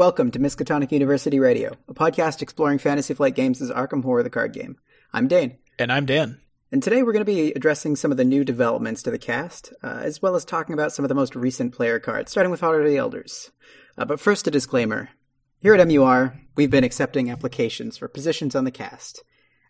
[0.00, 4.54] Welcome to Miskatonic University Radio, a podcast exploring Fantasy Flight Games' Arkham Horror the card
[4.54, 4.78] game.
[5.12, 5.58] I'm Dane.
[5.78, 6.40] And I'm Dan.
[6.72, 9.74] And today we're going to be addressing some of the new developments to the cast,
[9.82, 12.60] uh, as well as talking about some of the most recent player cards, starting with
[12.60, 13.50] Heart of the Elders.
[13.98, 15.10] Uh, but first, a disclaimer.
[15.58, 19.22] Here at MUR, we've been accepting applications for positions on the cast.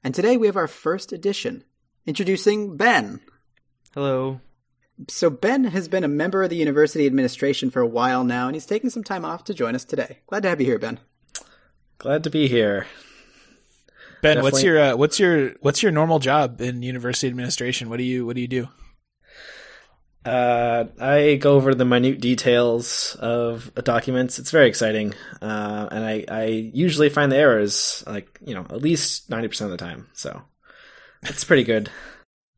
[0.05, 1.65] And today we have our first edition,
[2.07, 3.19] introducing Ben.
[3.95, 4.41] Hello.
[5.09, 8.55] So Ben has been a member of the university administration for a while now, and
[8.55, 10.19] he's taking some time off to join us today.
[10.27, 11.01] Glad to have you here, Ben.
[11.99, 12.87] Glad to be here.
[14.23, 14.43] Ben, Definitely.
[14.51, 17.89] what's your uh, what's your what's your normal job in university administration?
[17.89, 18.69] What do you what do you do?
[20.25, 24.39] Uh, I go over the minute details of documents.
[24.39, 28.83] It's very exciting, uh, and I, I usually find the errors like you know at
[28.83, 30.09] least ninety percent of the time.
[30.13, 30.43] So
[31.23, 31.91] it's pretty good.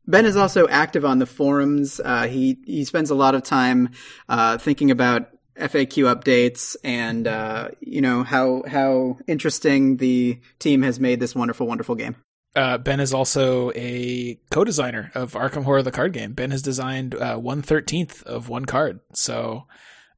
[0.05, 2.01] Ben is also active on the forums.
[2.03, 3.89] Uh, he he spends a lot of time
[4.27, 10.99] uh, thinking about FAQ updates and uh, you know how how interesting the team has
[10.99, 12.15] made this wonderful wonderful game.
[12.55, 16.33] Uh, ben is also a co-designer of Arkham Horror the card game.
[16.33, 19.63] Ben has designed uh, one thirteenth of one card, so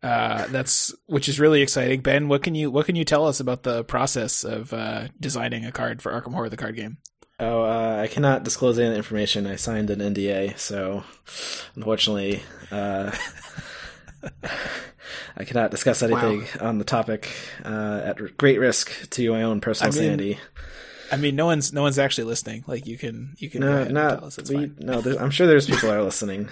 [0.03, 2.01] uh, that's which is really exciting.
[2.01, 4.73] Ben, what can you what can you tell us about the process of
[5.19, 6.97] designing a card for Arkham Horror the card game?
[7.37, 9.45] Oh, uh, I cannot disclose any information.
[9.45, 11.03] I signed an NDA, so
[11.75, 12.41] unfortunately,
[12.71, 13.11] uh,
[15.37, 16.69] I cannot discuss anything wow.
[16.69, 17.29] on the topic
[17.65, 20.39] uh, at great risk to my own personal I mean, sanity.
[21.11, 22.63] I mean, no one's no one's actually listening.
[22.67, 25.01] Like you can you can no, not we, no.
[25.19, 26.49] I'm sure there's people that are listening.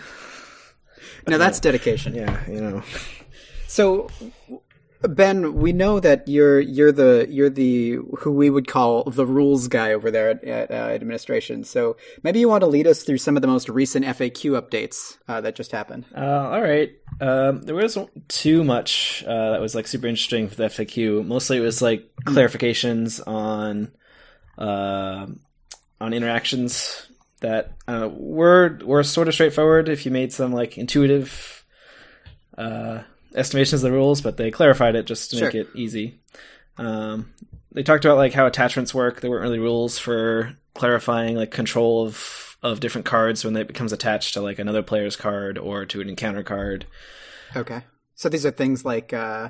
[1.28, 2.14] no, that's dedication.
[2.14, 2.84] Yeah, you know.
[3.67, 4.09] So,
[5.03, 9.67] Ben, we know that you're you're the you're the who we would call the rules
[9.67, 11.65] guy over there at, at uh, administration.
[11.65, 15.17] So maybe you want to lead us through some of the most recent FAQ updates
[15.27, 16.05] uh, that just happened.
[16.15, 20.55] Uh, all right, um, there wasn't too much uh, that was like super interesting for
[20.55, 21.25] the FAQ.
[21.25, 22.33] Mostly it was like hmm.
[22.33, 23.92] clarifications on
[24.58, 25.27] uh,
[25.99, 27.08] on interactions
[27.42, 29.89] that were were sort of straightforward.
[29.89, 31.65] If you made some like intuitive
[32.58, 33.02] uh,
[33.36, 35.48] estimations of the rules, but they clarified it just to sure.
[35.48, 36.20] make it easy.
[36.77, 37.33] Um,
[37.71, 39.21] they talked about like how attachments work.
[39.21, 43.92] There weren't really rules for clarifying like control of of different cards when it becomes
[43.92, 46.86] attached to like another player's card or to an encounter card.
[47.55, 47.82] Okay,
[48.16, 49.49] so these are things like uh,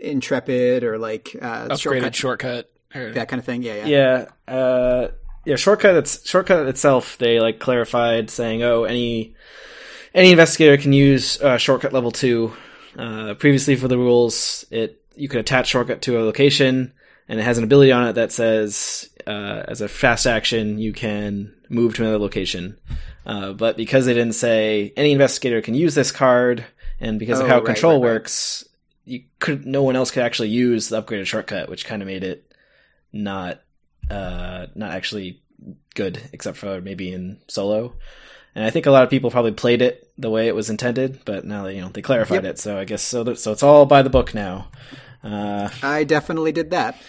[0.00, 3.12] intrepid or like uh, upgraded shortcut, shortcut or...
[3.12, 3.62] that kind of thing.
[3.62, 4.52] Yeah, yeah, yeah.
[4.52, 5.08] Uh,
[5.44, 5.94] yeah, shortcut.
[5.96, 7.16] It's shortcut itself.
[7.18, 9.34] They like clarified saying, oh, any
[10.14, 12.52] any investigator can use uh, shortcut level two.
[12.96, 16.92] Uh, previously, for the rules, it you could attach shortcut to a location,
[17.28, 20.92] and it has an ability on it that says, uh, as a fast action, you
[20.92, 22.78] can move to another location.
[23.26, 26.64] Uh, but because they didn't say any investigator can use this card,
[27.00, 28.14] and because oh, of how right, control right, right.
[28.14, 28.64] works,
[29.04, 32.24] you could no one else could actually use the upgraded shortcut, which kind of made
[32.24, 32.52] it
[33.12, 33.60] not
[34.10, 35.42] uh, not actually
[35.94, 37.94] good, except for maybe in solo.
[38.58, 41.20] And I think a lot of people probably played it the way it was intended,
[41.24, 42.54] but now you know they clarified yep.
[42.54, 42.58] it.
[42.58, 43.22] So I guess so.
[43.22, 44.66] That, so it's all by the book now.
[45.22, 47.00] Uh, I definitely did that.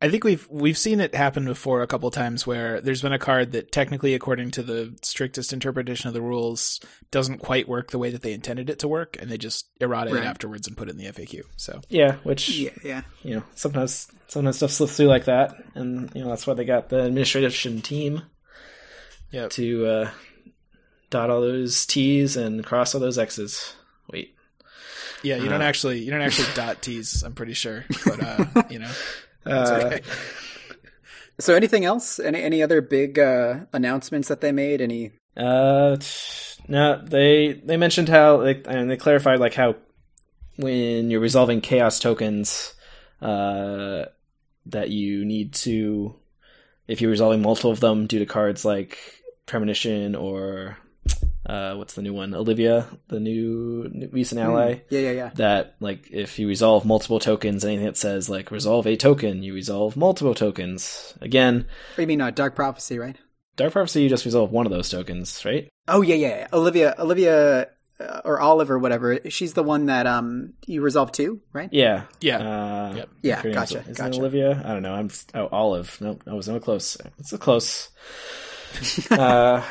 [0.00, 3.18] I think we've we've seen it happen before a couple times where there's been a
[3.18, 6.78] card that technically, according to the strictest interpretation of the rules,
[7.10, 10.14] doesn't quite work the way that they intended it to work, and they just errata
[10.14, 10.22] right.
[10.22, 11.42] it afterwards and put it in the FAQ.
[11.56, 16.08] So yeah, which yeah, yeah, you know sometimes sometimes stuff slips through like that, and
[16.14, 18.22] you know that's why they got the administration team
[19.32, 19.50] yep.
[19.50, 20.10] to uh,
[21.12, 23.74] dot all those T's and cross all those X's.
[24.10, 24.34] Wait.
[25.22, 27.22] Yeah, you uh, don't actually you don't actually dot T's.
[27.22, 28.90] I'm pretty sure, but uh, you know,
[29.44, 30.00] that's uh, okay.
[31.38, 32.18] So, anything else?
[32.18, 34.80] Any any other big uh, announcements that they made?
[34.80, 35.12] Any?
[35.36, 35.96] Uh,
[36.66, 37.00] no.
[37.04, 39.76] They they mentioned how they and they clarified like how
[40.56, 42.74] when you're resolving chaos tokens,
[43.20, 44.06] uh,
[44.66, 46.16] that you need to
[46.88, 48.98] if you're resolving multiple of them due to cards like
[49.46, 50.76] premonition or
[51.44, 52.34] uh, what's the new one?
[52.34, 54.46] Olivia, the new, new recent hmm.
[54.46, 54.74] ally.
[54.74, 54.82] Mm.
[54.90, 55.30] Yeah, yeah, yeah.
[55.34, 59.54] That like if you resolve multiple tokens, anything that says like resolve a token, you
[59.54, 61.14] resolve multiple tokens.
[61.20, 62.20] Again, what do you mean?
[62.20, 63.16] Uh, Dark Prophecy, right?
[63.56, 65.68] Dark Prophecy, you just resolve one of those tokens, right?
[65.88, 66.28] Oh yeah, yeah.
[66.28, 66.48] yeah.
[66.52, 67.68] Olivia, Olivia,
[68.00, 69.18] uh, or Olive or whatever.
[69.28, 71.68] She's the one that um you resolve two, right?
[71.72, 73.08] Yeah, yeah, uh, yep.
[73.22, 73.42] yeah.
[73.42, 73.84] Gotcha.
[73.88, 74.20] Is gotcha.
[74.20, 74.62] Olivia?
[74.64, 74.94] I don't know.
[74.94, 75.98] I'm oh Olive.
[76.00, 76.96] Nope, I was no close.
[77.18, 77.90] It's a close.
[79.10, 79.62] uh,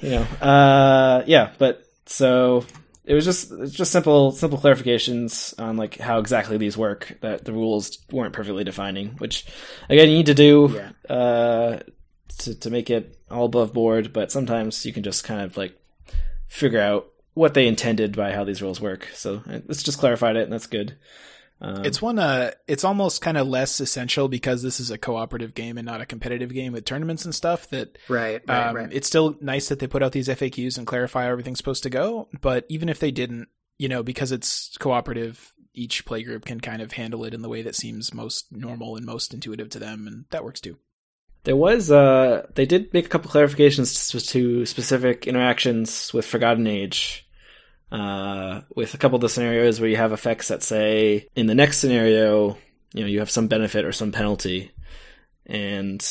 [0.00, 2.64] you know, uh, yeah, but so
[3.04, 7.44] it was just it's just simple simple clarifications on like how exactly these work that
[7.44, 9.46] the rules weren't perfectly defining, which
[9.88, 11.14] again you need to do yeah.
[11.14, 11.80] uh,
[12.38, 14.12] to to make it all above board.
[14.12, 15.78] But sometimes you can just kind of like
[16.48, 19.08] figure out what they intended by how these rules work.
[19.12, 20.96] So let's just clarified it, and that's good.
[21.60, 22.18] Um, It's one.
[22.18, 26.00] Uh, it's almost kind of less essential because this is a cooperative game and not
[26.00, 27.68] a competitive game with tournaments and stuff.
[27.70, 28.92] That Right, right, um, right.
[28.92, 31.90] it's still nice that they put out these FAQs and clarify how everything's supposed to
[31.90, 32.28] go.
[32.40, 33.48] But even if they didn't,
[33.78, 37.62] you know, because it's cooperative, each playgroup can kind of handle it in the way
[37.62, 40.76] that seems most normal and most intuitive to them, and that works too.
[41.44, 46.66] There was uh they did make a couple clarifications to, to specific interactions with Forgotten
[46.66, 47.23] Age.
[47.94, 51.54] Uh with a couple of the scenarios where you have effects that say in the
[51.54, 52.56] next scenario,
[52.92, 54.72] you know, you have some benefit or some penalty.
[55.46, 56.02] And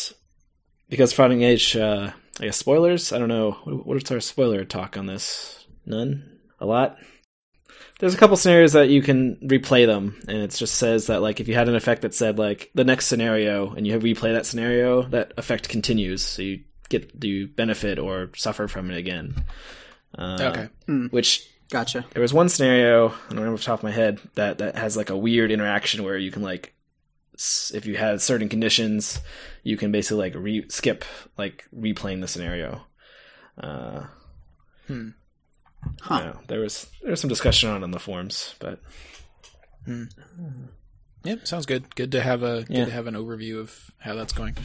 [0.89, 3.51] because Forgotten Age uh I guess spoilers, I don't know.
[3.63, 5.65] What what is our spoiler talk on this?
[5.85, 6.39] None?
[6.59, 6.97] A lot?
[7.99, 11.39] There's a couple scenarios that you can replay them, and it just says that like
[11.39, 14.33] if you had an effect that said like the next scenario, and you have replay
[14.33, 19.45] that scenario, that effect continues, so you get do benefit or suffer from it again.
[20.17, 20.69] Uh, Okay.
[21.11, 22.05] Which Gotcha.
[22.13, 24.75] there was one scenario I don't remember off the top of my head that that
[24.75, 26.73] has like a weird interaction where you can like
[27.73, 29.19] if you had certain conditions,
[29.63, 31.03] you can basically like re- skip
[31.35, 32.85] like replaying the scenario.
[33.57, 34.03] Uh,
[34.87, 35.09] Hmm.
[36.01, 36.13] Huh.
[36.15, 36.41] I don't know.
[36.47, 38.79] There was there was some discussion on it on the forums, but
[39.85, 40.03] Hmm.
[41.23, 41.95] Yep, sounds good.
[41.95, 42.81] Good to have a Yeah.
[42.81, 44.55] good to have an overview of how that's going.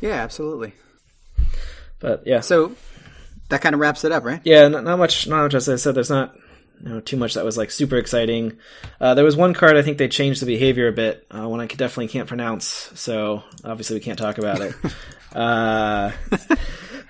[0.00, 0.72] Yeah, absolutely.
[2.00, 2.74] but yeah, So
[3.52, 4.40] that kind of wraps it up, right?
[4.44, 5.26] yeah, not, not much.
[5.28, 5.54] Not much.
[5.54, 6.34] As I said, there's not
[6.82, 8.58] you know too much that was like super exciting.
[9.00, 11.26] Uh, there was one card I think they changed the behavior a bit.
[11.30, 14.74] Uh, one I definitely can't pronounce, so obviously we can't talk about it.
[15.34, 16.46] uh, Is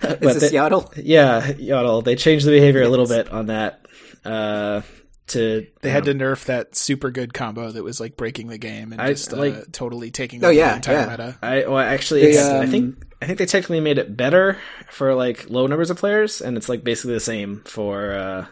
[0.00, 0.92] but this they- Yaddle?
[1.02, 2.02] yeah, Yodel.
[2.02, 3.86] They changed the behavior a little bit on that.
[4.24, 4.82] Uh,
[5.28, 8.92] to They had to nerf that super good combo that was like breaking the game
[8.92, 11.06] and I- just uh, like- totally taking Oh, yeah, the entire yeah.
[11.08, 11.38] meta.
[11.40, 14.58] I well actually They, it's, I um, think I think they technically made it better
[14.90, 18.46] for like low numbers of players, and it's like basically the same for uh,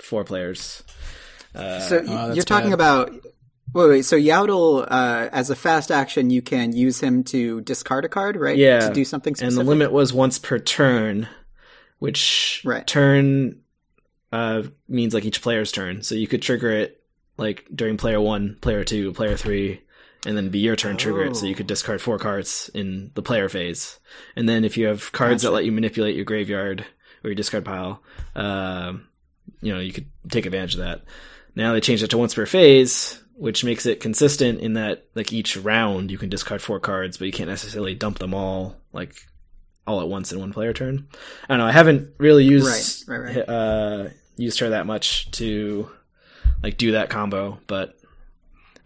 [0.00, 0.82] four players.
[1.54, 2.74] Uh, So Oh, you're talking bad.
[2.74, 3.10] about
[3.74, 4.02] wait, wait.
[4.04, 8.36] So Yaddle, uh, as a fast action, you can use him to discard a card,
[8.36, 8.56] right?
[8.56, 8.88] Yeah.
[8.88, 11.26] to do something and the limit was once per turn,
[11.98, 12.86] which Right.
[12.86, 13.60] turn
[14.30, 16.02] uh, means like each player's turn.
[16.02, 17.02] So you could trigger it
[17.38, 19.80] like during player one, player two, player three,
[20.26, 21.36] and then be your turn trigger it.
[21.36, 21.48] So Oh.
[21.48, 23.98] you could discard four cards in the player phase,
[24.36, 26.84] and then if you have cards that let you manipulate your graveyard
[27.24, 28.02] or your discard pile,
[28.34, 29.06] um,
[29.60, 31.02] you know you could take advantage of that.
[31.54, 35.32] Now they changed it to once per phase, which makes it consistent in that like
[35.32, 39.16] each round you can discard four cards, but you can't necessarily dump them all like
[39.86, 41.08] all at once in one player turn.
[41.44, 41.66] I don't know.
[41.66, 43.48] I haven't really used Right, right, right.
[43.48, 45.90] uh used her that much to
[46.62, 47.98] like do that combo, but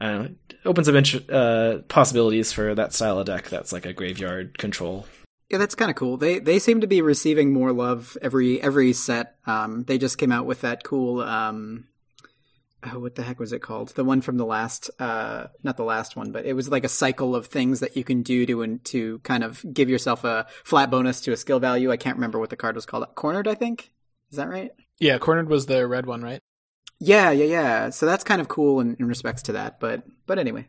[0.00, 0.34] I don't know.
[0.66, 3.48] It opens up int- uh, possibilities for that style of deck.
[3.48, 5.06] That's like a graveyard control.
[5.48, 6.16] Yeah, that's kind of cool.
[6.16, 9.36] They they seem to be receiving more love every every set.
[9.46, 11.20] Um, they just came out with that cool.
[11.20, 11.86] Um,
[12.82, 13.90] oh, what the heck was it called?
[13.90, 16.88] The one from the last, uh, not the last one, but it was like a
[16.88, 20.90] cycle of things that you can do to to kind of give yourself a flat
[20.90, 21.92] bonus to a skill value.
[21.92, 23.06] I can't remember what the card was called.
[23.14, 23.92] Cornered, I think.
[24.32, 24.72] Is that right?
[24.98, 26.40] Yeah, cornered was the red one, right?
[27.00, 27.90] Yeah, yeah, yeah.
[27.90, 29.80] So that's kind of cool in, in respects to that.
[29.80, 30.68] But but anyway,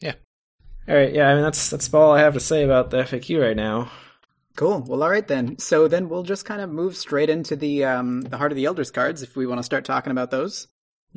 [0.00, 0.14] Yeah.
[0.88, 1.28] All right, yeah.
[1.28, 3.90] I mean that's that's all I have to say about the FAQ right now.
[4.56, 4.80] cool.
[4.86, 5.58] Well, all right then.
[5.58, 8.66] So then we'll just kind of move straight into the um, the Heart of the
[8.66, 10.68] Elders cards if we want to start talking about those.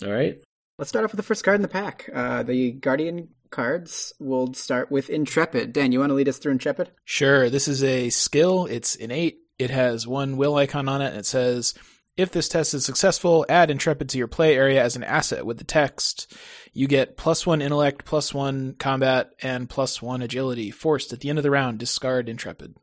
[0.03, 0.38] All right.
[0.77, 2.09] Let's start off with the first card in the pack.
[2.13, 4.13] Uh, the Guardian cards.
[4.19, 5.71] We'll start with Intrepid.
[5.71, 6.91] Dan, you want to lead us through Intrepid?
[7.05, 7.50] Sure.
[7.50, 8.65] This is a skill.
[8.65, 9.38] It's innate.
[9.57, 11.74] It has one will icon on it, and it says,
[12.17, 15.57] if this test is successful, add Intrepid to your play area as an asset with
[15.57, 16.34] the text.
[16.74, 20.72] You get plus one intellect, plus one combat, and plus one agility.
[20.72, 22.75] Forced at the end of the round, discard Intrepid.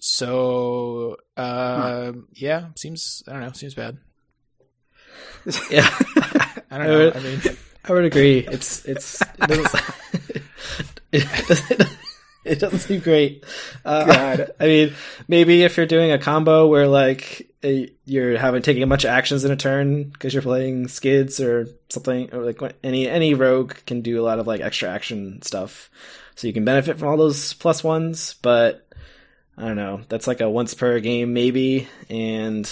[0.00, 3.98] So, uh, yeah, seems, I don't know, seems bad.
[5.70, 5.88] Yeah,
[6.70, 7.12] I don't know.
[7.14, 7.40] I mean,
[7.84, 8.40] I would agree.
[8.40, 9.84] It's it's it doesn't,
[11.12, 11.98] it doesn't,
[12.50, 13.44] it doesn't seem great.
[13.84, 14.50] Uh, God.
[14.60, 14.94] I mean,
[15.28, 17.50] maybe if you're doing a combo where like
[18.04, 21.66] you're having taking a bunch of actions in a turn because you're playing skids or
[21.88, 25.90] something, or like any any rogue can do a lot of like extra action stuff,
[26.34, 28.34] so you can benefit from all those plus ones.
[28.42, 28.86] But
[29.56, 30.02] I don't know.
[30.08, 32.70] That's like a once per game maybe, and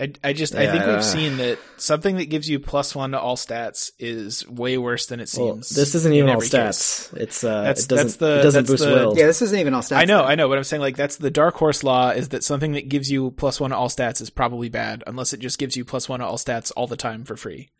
[0.00, 0.94] I, I just I think Yeah.
[0.94, 5.06] we've seen that something that gives you plus one to all stats is way worse
[5.06, 5.70] than it well, seems.
[5.70, 7.12] this isn't even all every stats.
[7.16, 9.18] It's uh, That's- it doesn't that's the- it doesn't boost the- will.
[9.18, 9.96] Yeah, this isn't even all stats.
[9.96, 10.30] I know, then.
[10.30, 12.88] I know, but I'm saying like that's the dark horse law is that something that
[12.88, 15.84] gives you plus one to all stats is probably bad unless it just gives you
[15.84, 17.70] plus one to all stats all the time for free.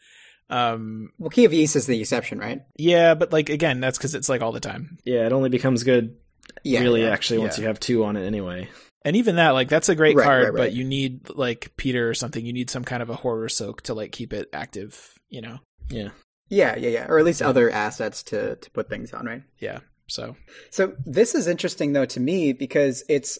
[0.50, 2.62] Um, Well, Key of Ys is the exception, right?
[2.76, 4.98] yeah, but like again, that's because it's like all the time.
[5.04, 6.16] Yeah, it only becomes good
[6.64, 6.80] Yeah.
[6.80, 7.10] really yeah.
[7.10, 8.68] actually once you have two on it anyway.
[9.08, 12.10] And even that, like, that's a great Right, card, right, but you need like Peter
[12.10, 12.44] or something.
[12.44, 15.18] You need some kind of a horror soak to like keep it active.
[15.30, 15.60] You know?
[15.88, 16.10] Yeah.
[16.50, 17.06] Yeah, yeah, yeah.
[17.08, 19.44] Or at least other assets to to put things on, right?
[19.60, 19.78] Yeah.
[20.08, 20.36] So
[20.70, 23.38] So this is interesting though to me because it's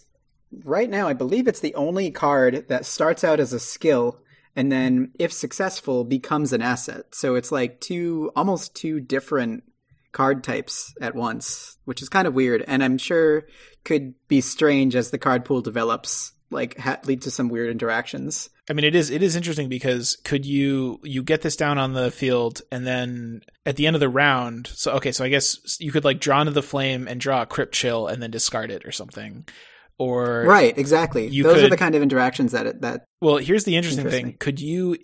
[0.65, 4.19] right now I believe it's the only card that starts out as a skill
[4.57, 7.15] and then if successful becomes an asset.
[7.15, 9.65] So it's like two almost two different
[10.13, 13.47] card types at once, which is kind of weird and I'm sure
[13.85, 18.51] could be strange as the card pool develops, like ha- lead to some weird interactions.
[18.71, 21.95] I mean, it is it is interesting because could you you get this down on
[21.95, 24.67] the field and then at the end of the round?
[24.67, 27.47] So okay, so I guess you could like drawn to the flame and draw a
[27.47, 29.47] crypt chill and then discard it or something.
[29.99, 31.29] Or Right, exactly.
[31.43, 34.27] Those are the kind of interactions that it, that well, here's the interesting, Interesting.
[34.27, 34.97] thing: could you?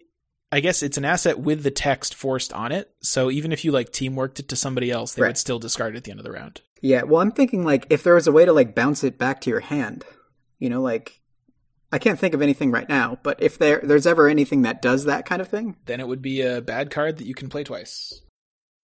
[0.55, 2.91] I guess it's an asset with the text forced on it.
[3.03, 5.31] So even if you like teamworked it to somebody else, they Right.
[5.31, 6.61] would still discard it at the end of the round.
[6.81, 9.41] Yeah, well, I'm thinking like if there was a way to like bounce it back
[9.43, 10.05] to your hand,
[10.59, 11.21] you know, like
[11.91, 15.05] I can't think of anything right now, but if there there's ever anything that does
[15.07, 17.65] that kind of thing, Then it would be a bad card that you can play
[17.65, 18.21] twice.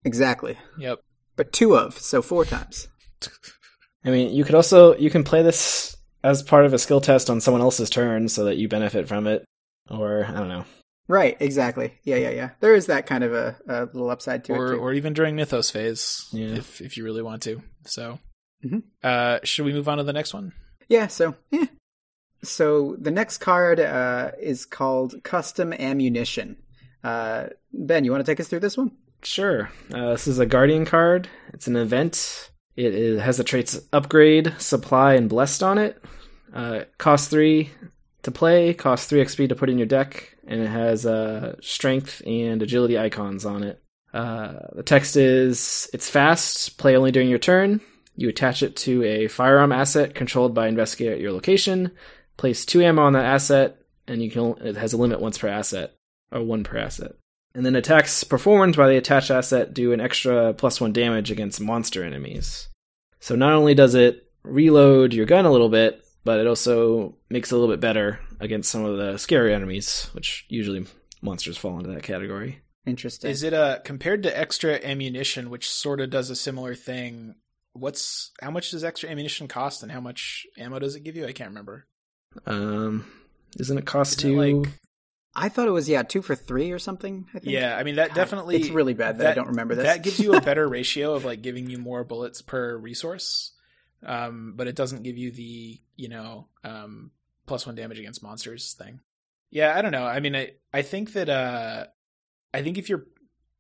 [0.04, 0.56] exactly.
[0.78, 1.00] Yep.
[1.37, 2.88] But two of, so four times.
[4.04, 7.28] I mean, you could also you can play this as part of a skill test
[7.30, 9.44] on someone else's turn so that you benefit from it,
[9.90, 10.64] or I don't know.
[11.09, 11.95] Right, exactly.
[12.05, 12.50] Yeah, yeah, yeah.
[12.61, 14.81] There is that kind of a, a little upside to or it too.
[14.83, 16.49] or even during Mythos phase, Yeah.
[16.57, 17.62] if if you really want to.
[17.87, 18.19] So,
[18.65, 18.83] Mhm.
[19.03, 20.53] uh, should we move on to the next one?
[20.88, 21.65] Yeah, so yeah.
[22.45, 26.57] So the next card uh, is called Custom Ammunition.
[27.03, 28.93] Uh, ben, you want to take us through this one?
[29.23, 29.71] Sure.
[29.93, 31.29] Uh, this is a Guardian card.
[31.53, 32.50] It's an event.
[32.77, 36.00] It has the traits Upgrade, Supply, and Blessed on it.
[36.55, 37.71] Uh, cost 3
[38.28, 42.23] to play, costs 3 XP to put in your deck, and it has uh, Strength
[42.26, 43.82] and Agility icons on it.
[44.12, 47.80] Uh, the text is It's fast, play only during your turn.
[48.16, 51.92] You attach it to a firearm asset controlled by Investigator at your location.
[52.37, 55.49] Place 2 ammo on that asset, and you can it has a limit once per
[55.49, 55.94] asset,
[56.32, 57.12] or 1 per asset.
[57.54, 61.61] And then attacks performed by the attached asset do an extra plus one damage against
[61.61, 62.68] monster enemies.
[63.20, 67.50] So not only does it reload your gun a little bit, but it also makes
[67.50, 70.85] it a little bit better against some of the scary enemies, which usually
[71.23, 72.61] monsters fall into that category.
[72.85, 73.30] Interesting.
[73.30, 77.37] Is it uh compared to extra ammunition, which sort of does a similar thing?
[77.73, 81.25] What's how much does extra ammunition cost, and how much ammo does it give you?
[81.26, 81.87] I can't remember.
[82.44, 83.11] Um,
[83.58, 84.62] isn't it cost Isn't it two?
[84.62, 84.73] like
[85.35, 87.25] I thought it was yeah two for three or something.
[87.30, 87.52] I think.
[87.52, 87.75] yeah?
[87.75, 89.85] I mean that God, definitely It's really bad that, I don't remember this.
[89.85, 93.52] That gives you a better ratio of like giving you more bullets per resource,
[94.05, 97.11] um, but it doesn't give you the you know um,
[97.47, 99.00] plus one damage against monsters thing.
[99.50, 100.05] Yeah, I don't know.
[100.05, 101.87] I mean, I I think that uh,
[102.52, 103.07] I think if you're,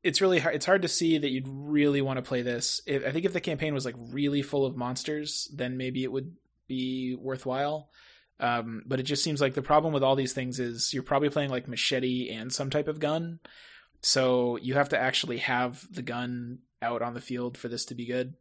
[0.02, 0.54] it's really hard.
[0.54, 2.80] It's hard to see that you'd really want to play this.
[2.88, 6.34] I think if the campaign was like really full of monsters, then maybe it would
[6.66, 7.88] be worthwhile.
[8.40, 11.30] Um, but it just seems like the problem with all these things is you're probably
[11.30, 13.40] playing like machete and some type of gun.
[14.00, 17.96] So you have to actually have the gun out on the field for this to
[17.96, 18.34] be good.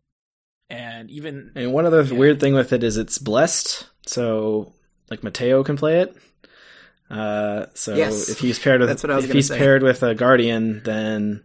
[0.70, 2.14] And even And one other Yeah.
[2.14, 4.74] weird thing with it is it's blessed, so
[5.10, 6.16] like Mateo can play it.
[7.10, 8.28] Uh, so Yes.
[8.30, 9.58] if he's paired with That's what I was if he's say.
[9.58, 11.44] paired with a guardian, then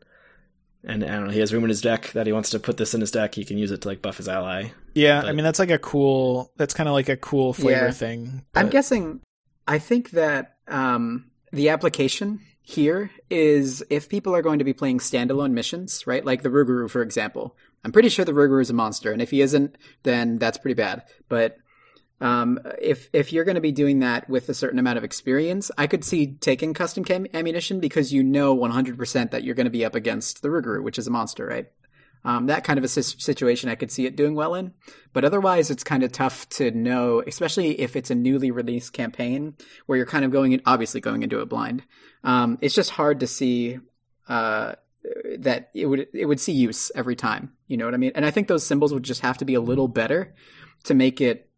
[0.84, 2.76] and I don't know, he has room in his deck that he wants to put
[2.76, 4.70] this in his deck, he can use it to like buff his ally.
[4.94, 6.50] yeah, I mean that's like a cool.
[6.56, 7.90] That's kind of like a cool flavor Yeah.
[7.92, 8.44] thing.
[8.56, 9.20] I'm guessing.
[9.68, 14.98] I think that um, the application here is if people are going to be playing
[14.98, 16.24] standalone missions, right?
[16.24, 17.56] Like the Rougarou, for example.
[17.84, 20.74] I'm pretty sure the Rougarou is a monster, and if he isn't, then that's pretty
[20.74, 21.04] bad.
[21.28, 21.56] But
[22.20, 25.70] um, if if you're going to be doing that with a certain amount of experience,
[25.76, 29.70] I could see taking custom cam- ammunition because you know 100% that you're going to
[29.70, 31.66] be up against the Rougarou, which is a monster, right?
[32.24, 34.74] Um, that kind of a situation I could see it doing well in.
[35.12, 39.56] But otherwise, it's kind of tough to know, especially if it's a newly released campaign
[39.86, 41.82] where you're kind of going in, obviously going into it blind.
[42.22, 43.80] Um, it's just hard to see
[44.28, 44.74] uh,
[45.38, 47.52] that it would it would see use every time.
[47.66, 48.12] You know what I mean?
[48.14, 50.34] And I think those symbols would just have to be a little better
[50.84, 51.48] to make it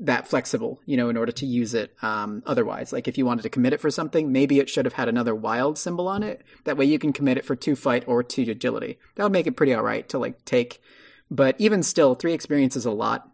[0.00, 1.94] that flexible, you know, in order to use it.
[2.02, 4.94] Um, otherwise, like if you wanted to commit it for something, maybe it should have
[4.94, 6.42] had another wild symbol on it.
[6.64, 8.98] That way, you can commit it for two fight or two agility.
[9.14, 10.82] That would make it pretty all right to like take.
[11.30, 13.30] But even still, three experience is a lot.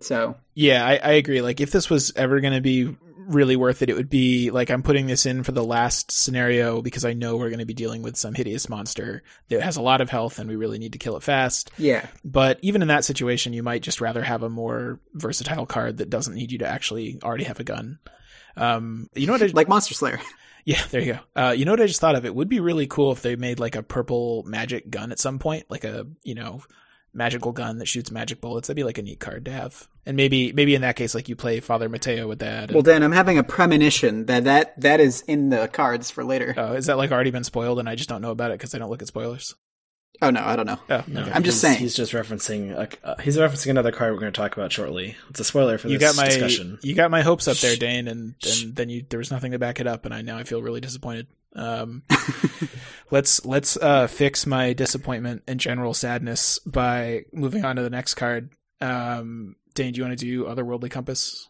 [0.00, 1.40] So Yeah, I, I agree.
[1.40, 4.70] Like if this was ever going to be really worth it, it would be like
[4.70, 7.74] I'm putting this in for the last scenario because I know we're going to be
[7.74, 10.92] dealing with some hideous monster that has a lot of health and we really need
[10.92, 11.70] to kill it fast.
[11.78, 15.98] yeah, But even in that situation, you might just rather have a more versatile card
[15.98, 17.98] that doesn't need you to actually already have a gun.
[18.56, 19.42] Um, you know what?
[19.42, 20.20] I, like Monster Slayer.
[20.64, 21.18] yeah, there you go.
[21.40, 22.24] Uh, you know what I just thought of?
[22.24, 25.38] It would be really cool if they made like a purple magic gun at some
[25.38, 26.62] point, like a you know
[27.14, 28.68] magical gun that shoots magic bullets.
[28.68, 29.86] That'd be like a neat card to have.
[30.06, 32.64] And maybe maybe in that case, like you play Father Mateo with that.
[32.64, 36.24] and- Well, Dan, I'm having a premonition that that, that is in the cards for
[36.24, 36.54] later.
[36.56, 38.74] oh, is that like already been spoiled and I just don't know about it because
[38.74, 39.54] I don't look at spoilers?
[40.20, 40.78] Oh no, I don't know.
[40.88, 41.32] Oh, No, okay.
[41.32, 41.78] I'm just he's- saying.
[41.78, 42.72] He's just referencing.
[42.72, 45.16] A, uh, he's referencing another card we're going to talk about shortly.
[45.30, 46.78] It's a spoiler for you this got my discussion.
[46.82, 49.58] you got my hopes up there, Dane, and and then you there was nothing to
[49.58, 51.26] back it up, and I now I feel really disappointed.
[51.54, 52.02] Um,
[53.10, 58.14] let's let's uh, fix my disappointment and general sadness by moving on to the next
[58.14, 58.50] card.
[58.80, 61.48] Um, Dane, do you want to do Otherworldly Compass?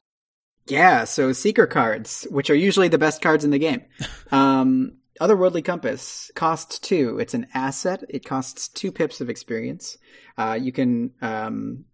[0.67, 3.83] Yeah, so seeker cards, which are usually the best cards in the game.
[4.31, 7.19] Um, Otherworldly Compass costs two.
[7.19, 8.03] It's an asset.
[8.09, 9.99] It costs two pips of experience.
[10.39, 11.85] Uh, you can um,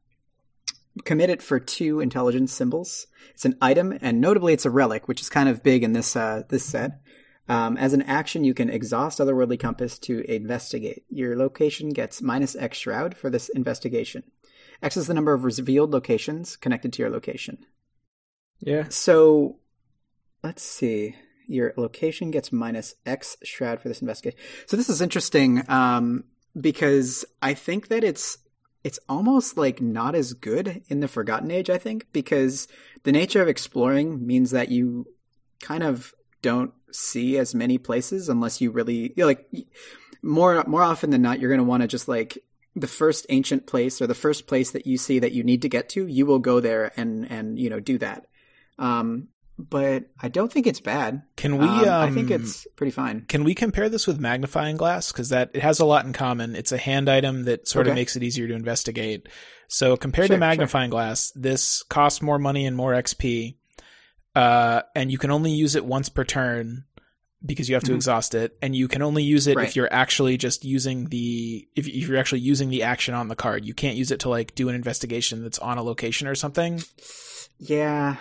[1.04, 3.08] commit it for two intelligence symbols.
[3.34, 6.14] It's an item, and notably, it's a relic, which is kind of big in this
[6.14, 7.00] uh, this set.
[7.48, 11.04] Um, as an action, you can exhaust Otherworldly Compass to investigate.
[11.08, 14.22] Your location gets minus X Shroud for this investigation.
[14.82, 17.58] X is the number of revealed locations connected to your location.
[18.60, 18.86] Yeah.
[18.88, 19.58] So
[20.42, 21.16] let's see.
[21.46, 24.38] Your location gets minus X shroud for this investigation.
[24.66, 26.24] So this is interesting um,
[26.58, 28.38] because I think that it's
[28.84, 31.68] it's almost like not as good in the Forgotten Age.
[31.68, 32.68] I think because
[33.02, 35.06] the nature of exploring means that you
[35.60, 39.48] kind of don't see as many places unless you really you know, like
[40.22, 42.38] more more often than not you're going to want to just like
[42.74, 45.68] the first ancient place or the first place that you see that you need to
[45.68, 48.26] get to you will go there and and you know do that
[48.78, 49.28] um
[49.58, 51.66] but i don't think it's bad Can we?
[51.66, 55.10] Um, Um, i think it's pretty fine Can we compare this with magnifying glass?
[55.12, 56.54] Because that it has a lot in common.
[56.54, 59.28] It's a hand item that sort of makes it easier to investigate.
[59.66, 60.48] So compared Sure, to sure.
[60.48, 63.56] magnifying glass, this costs more money and more XP,
[64.38, 66.84] uh, and you can only use it once per turn
[67.44, 67.96] because you have to Mhm.
[67.96, 69.68] exhaust it, and you can only use it Right.
[69.68, 73.36] if you're actually just using the if, if you're actually using the action on the
[73.36, 73.64] card.
[73.64, 76.82] You can't use it to like do an investigation that's on a location or something.
[77.58, 78.16] yeah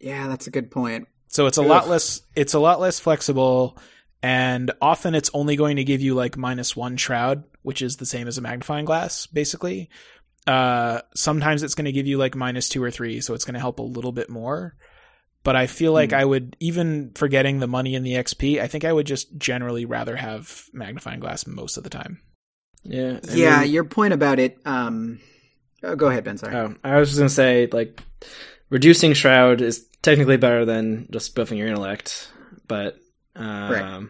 [0.00, 3.76] yeah that's a good point So it's a lot less it's a lot less flexible
[4.22, 8.06] and often it's only going to give you like minus 1 shroud, which is the
[8.06, 9.88] same as a magnifying glass basically.
[10.46, 13.54] Uh sometimes it's going to give you like minus 2 or 3, so it's going
[13.54, 14.74] to help a little bit more.
[15.42, 16.16] But I feel like Hmm.
[16.16, 19.84] I would even forgetting the money and the XP, I think I would just generally
[19.86, 22.20] rather have magnifying glass most of the time.
[22.82, 23.20] Yeah.
[23.30, 25.20] I yeah mean- your point about it um
[25.82, 28.02] oh, go ahead ben sorry Oh, I was just gonna say, like,
[28.70, 32.30] reducing shroud is technically better than just buffing your intellect,
[32.68, 32.98] but
[33.36, 34.08] um, Right.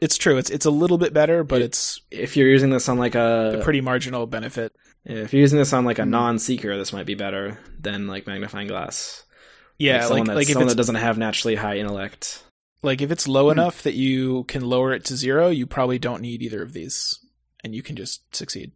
[0.00, 0.38] It's true.
[0.38, 3.14] It's it's a little bit better, but It- it's if you're using this on like
[3.16, 4.72] a, a pretty marginal benefit.
[5.04, 6.10] if you're using this on like a Hmm.
[6.10, 9.24] non-seeker, this might be better than like magnifying glass.
[9.80, 12.44] Yeah, someone like like if someone that doesn't have naturally high intellect.
[12.82, 13.52] like if it's low Hmm.
[13.58, 17.18] enough that you can lower it to zero, you probably don't need either of these,
[17.64, 18.72] and you can just succeed.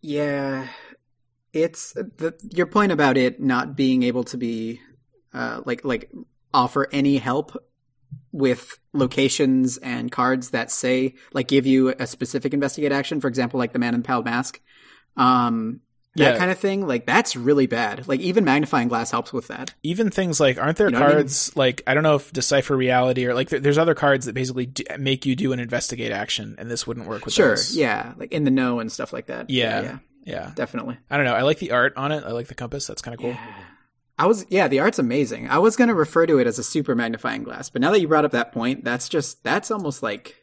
[0.00, 0.68] Yeah,
[1.52, 4.80] it's the your point about it not being able to be
[5.34, 6.10] uh, like like
[6.54, 7.56] offer any help
[8.30, 13.20] with locations and cards that say like give you a specific investigate action.
[13.20, 14.60] For example, like the Man in the Pale Mask,
[15.16, 15.80] um,
[16.16, 16.38] that Yeah.
[16.38, 16.86] kind of thing.
[16.86, 18.06] Like that's really bad.
[18.08, 19.72] Like even magnifying glass helps with that.
[19.82, 21.16] Even things like aren't there You know what I mean?
[21.18, 24.34] cards like I don't know if decipher reality or like there, there's other cards that
[24.34, 27.76] basically do, make you do an investigate action, and this wouldn't work with Sure, those.
[27.76, 29.48] yeah, like in the know and stuff like that.
[29.50, 29.82] Yeah.
[29.82, 30.52] yeah, yeah.
[30.54, 30.98] definitely.
[31.10, 31.34] I don't know.
[31.34, 32.24] I like the art on it.
[32.24, 32.86] I like the compass.
[32.86, 33.30] That's kind of cool.
[33.30, 33.54] Yeah.
[34.18, 35.48] I was yeah, the art's amazing.
[35.48, 38.06] I was gonna refer to it as a super magnifying glass, but now that you
[38.08, 40.41] brought up that point, that's just that's almost like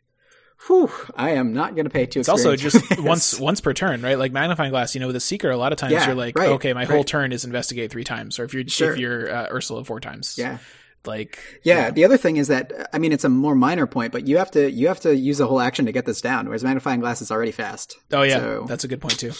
[0.67, 4.17] whew, I am not gonna pay two It's also just once once per turn, right?
[4.17, 4.93] Like magnifying glass.
[4.95, 6.85] You know, with a seeker, a lot of times Yeah, you're like, right, okay, my
[6.85, 8.91] whole turn is investigate three times, or if you're Sure.
[8.93, 10.57] if you're uh, Ursula four times, Yeah.
[11.05, 11.91] like yeah.
[11.91, 14.51] The other thing is that I mean it's a more minor point, but you have
[14.51, 17.21] to you have to use a whole action to get this down, whereas magnifying glass
[17.21, 17.97] is already fast.
[18.11, 19.31] Oh yeah, So- that's a good point too.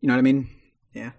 [0.00, 0.48] You know what I mean?
[0.94, 1.10] Yeah.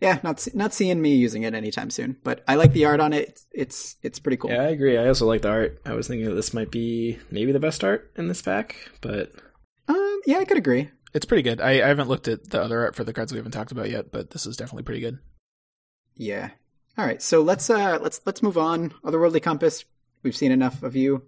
[0.00, 3.12] Yeah, not not seeing me using it anytime soon, but I like the art on
[3.12, 3.28] it.
[3.28, 4.50] It's it's, it's pretty cool.
[4.50, 4.96] Yeah, I agree.
[4.96, 5.80] I also like the art.
[5.84, 9.32] I was thinking that this might be maybe the best art in this pack, but
[9.88, 10.90] Um, yeah, I could agree.
[11.14, 11.60] It's pretty good.
[11.60, 13.90] I, I haven't looked at the other art for the cards we haven't talked about
[13.90, 15.18] yet, but this is definitely pretty good.
[16.14, 16.50] Yeah.
[16.96, 17.22] All right.
[17.22, 18.90] So let's uh let's let's move on.
[19.04, 19.84] Otherworldly compass.
[20.22, 21.22] We've seen enough of you.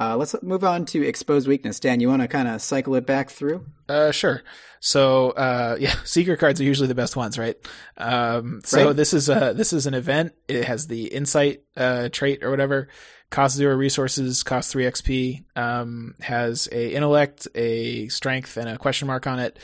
[0.00, 1.78] Uh, let's move on to exposed weakness.
[1.78, 3.64] Dan, you want to kind of cycle it back through?
[3.88, 4.42] Uh, sure.
[4.80, 7.56] So, uh, yeah, seeker cards are usually the best ones, right?
[7.98, 8.96] Um, so Right.
[8.96, 10.32] this is uh this is an event.
[10.48, 12.88] It has the insight uh trait or whatever.
[13.30, 15.44] Cost zero resources, cost three XP.
[15.56, 19.58] Um, has a intellect, a strength, and a question mark on it.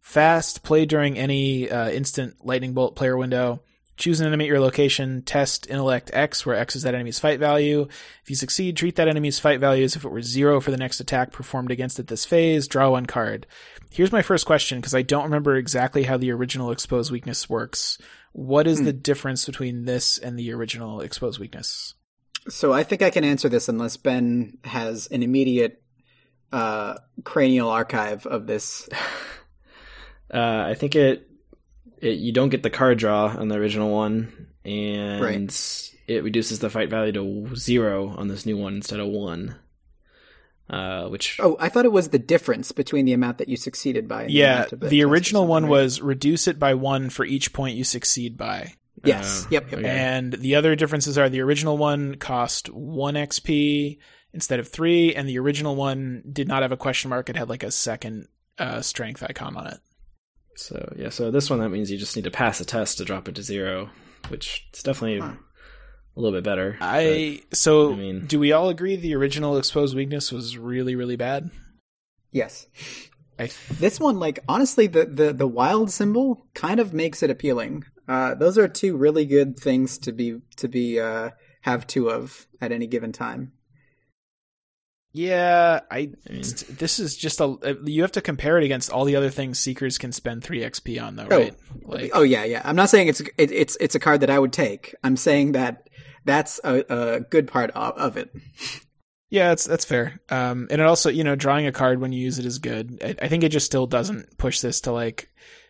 [0.00, 3.62] Fast, play during any uh, instant lightning bolt player window.
[3.96, 7.38] Choose an enemy at your location, test intellect X, where X is that enemy's fight
[7.38, 7.86] value.
[8.22, 10.76] If you succeed, treat that enemy's fight value as if it were zero for the
[10.76, 12.66] next attack performed against it this phase.
[12.66, 13.46] Draw one card.
[13.90, 17.96] Here's my first question, because I don't remember exactly how the original expose weakness works.
[18.32, 18.86] What is Hmm.
[18.86, 21.94] the difference between this and the original expose weakness?
[22.48, 25.80] So I think I can answer this unless Ben has an immediate
[26.52, 28.88] uh, cranial archive of this.
[30.32, 31.28] Uh, I think it,
[32.04, 35.90] it you don't get the card draw on the original one, and Right.
[36.06, 39.56] it reduces the fight value to zero on this new one instead of one.
[40.70, 44.08] Uh, which Oh, I thought it was the difference between the amount that you succeeded
[44.08, 44.22] by.
[44.22, 45.70] and Yeah, amount of the test original one right?
[45.70, 48.72] was reduce it by one for each point you succeed by.
[49.04, 49.44] Yes.
[49.44, 49.84] uh, Yep, yep.
[49.84, 53.98] And the other differences are the original one cost one XP
[54.32, 57.28] instead of three, and the original one did not have a question mark.
[57.28, 59.80] It had like a second uh, strength icon on it.
[60.56, 63.04] So yeah, so this one that means you just need to pass a test to
[63.04, 63.90] drop it to zero,
[64.28, 65.34] which it's definitely Huh.
[66.16, 66.76] a little bit better.
[66.80, 71.16] I so I mean- do we all agree the original exposed weakness was really really
[71.16, 71.50] bad?
[72.30, 72.66] Yes.
[73.38, 77.30] I th- This one, like honestly, the, the the wild symbol kind of makes it
[77.30, 77.84] appealing.
[78.06, 81.30] Uh, those are two really good things to be to be uh,
[81.62, 83.52] have two of at any given time.
[85.16, 85.96] Yeah, I
[86.28, 89.14] I mean, this is just a uh, you have to compare it against all the
[89.14, 91.38] other things seekers can spend 3 XP on though, Oh.
[91.38, 91.54] right?
[91.82, 92.60] Like oh yeah, yeah.
[92.64, 94.92] I'm not saying it's it, it's it's a card that I would take.
[95.04, 95.88] I'm saying that
[96.24, 98.30] that's a, a good part of, of it.
[99.30, 100.20] Yeah, that's that's fair.
[100.30, 102.98] Um, and it also, you know, drawing a card when you use it is good.
[103.02, 105.28] I, I think it just still doesn't push this to like,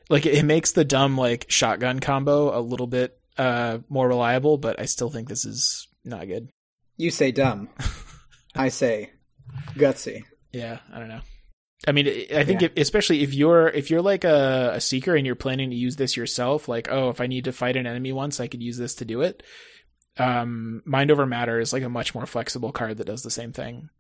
[0.08, 4.56] like it, it makes the dumb like shotgun combo a little bit uh more reliable,
[4.56, 6.48] but I still think this is not good.
[6.96, 7.68] You say dumb.
[8.54, 9.10] I say
[9.74, 10.24] gutsy.
[10.52, 11.20] Yeah, I don't know.
[11.86, 12.68] I mean, I think Yeah.
[12.74, 15.96] if, especially if you're if you're like a, a seeker and you're planning to use
[15.96, 18.78] this yourself, like oh, if I need to fight an enemy once, I could use
[18.78, 19.42] this to do it.
[20.16, 23.52] Um, Mind over matter is like a much more flexible card that does the same
[23.52, 23.90] thing.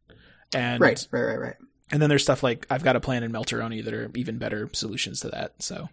[0.54, 1.56] And Right, right, right, right.
[1.90, 4.70] And then there's stuff like I've got a plan in Melteroni that are even better
[4.72, 5.54] solutions to that.
[5.60, 5.88] So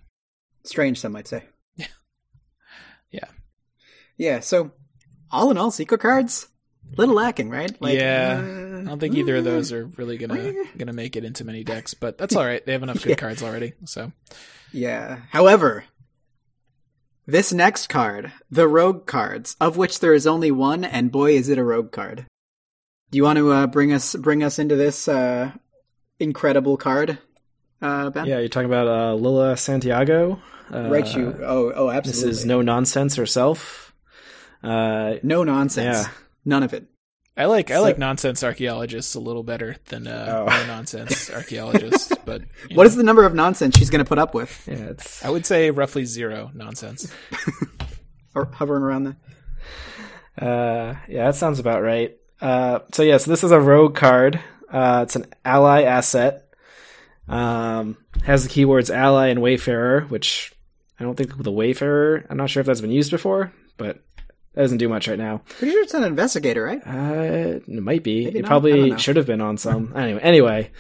[0.64, 1.44] Strange, some might say.
[1.76, 1.88] Yeah.
[3.12, 3.28] Yeah.
[4.18, 4.40] Yeah.
[4.40, 4.72] So,
[5.32, 6.48] all in all, seeker cards,
[6.98, 7.72] little lacking, right?
[7.82, 8.42] Yeah.
[8.44, 11.46] uh, I don't think either of those uh, are really gonna gonna make it into
[11.46, 12.66] many decks, but that's all right.
[12.66, 13.16] They have enough good Yeah.
[13.16, 13.74] cards already.
[13.86, 14.12] So
[14.72, 15.20] Yeah.
[15.30, 15.86] However,
[17.28, 21.50] this next card, the rogue cards, of which there is only one, and boy, is
[21.50, 22.26] it a rogue card.
[23.12, 25.52] Do you want to uh, bring us bring us into this uh,
[26.20, 27.20] incredible card,
[27.82, 28.26] uh, Ben?
[28.26, 30.42] yeah, you're talking about uh, Lola Santiago.
[30.74, 31.06] Uh, Right.
[31.16, 31.36] You.
[31.44, 31.72] Oh.
[31.76, 31.90] Oh.
[31.90, 32.30] Absolutely.
[32.30, 33.94] This is no nonsense herself.
[34.64, 36.08] Uh, no nonsense.
[36.08, 36.12] Yeah.
[36.46, 36.88] None of it.
[37.38, 40.46] I like I So- like nonsense archaeologists a little better than uh, Oh.
[40.50, 44.08] no nonsense archaeologists, but you What know, is the number of nonsense she's going to
[44.10, 44.68] put up with?
[44.68, 47.12] yeah, it's I would say roughly zero nonsense.
[48.34, 49.18] Or hovering around there.
[50.40, 52.16] Uh, yeah, that sounds about right.
[52.40, 54.40] Uh, so yeah, so this is a rogue card.
[54.72, 56.48] Uh, it's an ally asset.
[57.28, 60.54] Um, has the keywords ally and wayfarer, which
[61.00, 62.26] I don't think the wayfarer.
[62.30, 64.02] I'm not sure if that's been used before, but
[64.54, 65.42] that doesn't do much right now.
[65.58, 66.82] Pretty sure it's an investigator, right?
[66.86, 68.26] Uh, it might be.
[68.26, 68.48] Maybe it not?
[68.50, 69.94] Probably should have been on some.
[69.96, 70.72] anyway, anyway,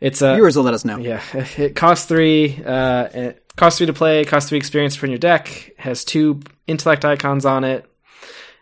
[0.00, 0.98] it's a Viewers will let us know.
[0.98, 1.22] yeah.
[1.58, 2.62] It costs three.
[2.64, 4.24] Uh, it costs three to play.
[4.24, 5.72] Costs three experience in your deck.
[5.76, 7.84] Has two intellect icons on it,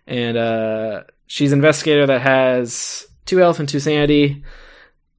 [0.06, 4.42] and uh, she's an investigator that has two health and two sanity,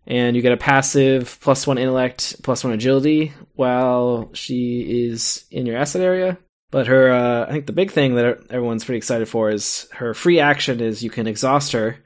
[0.07, 5.67] and you get a passive plus one intellect, plus one agility while she is in
[5.67, 6.37] your asset area.
[6.71, 10.13] But her, uh, I think the big thing that everyone's pretty excited for is her
[10.13, 11.97] free action is you can exhaust her,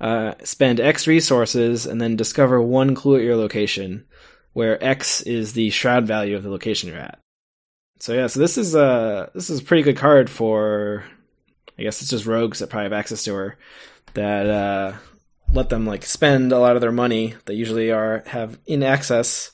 [0.00, 4.04] uh, spend X resources, and then discover one clue at your location,
[4.54, 7.20] where X is the shroud value of the location you're at.
[8.00, 11.04] So yeah, so this is a this is a pretty good card for,
[11.78, 13.56] I guess it's just rogues that probably have access to her,
[14.14, 14.96] that uh,
[15.52, 19.52] let them like spend a lot of their money that usually are have in access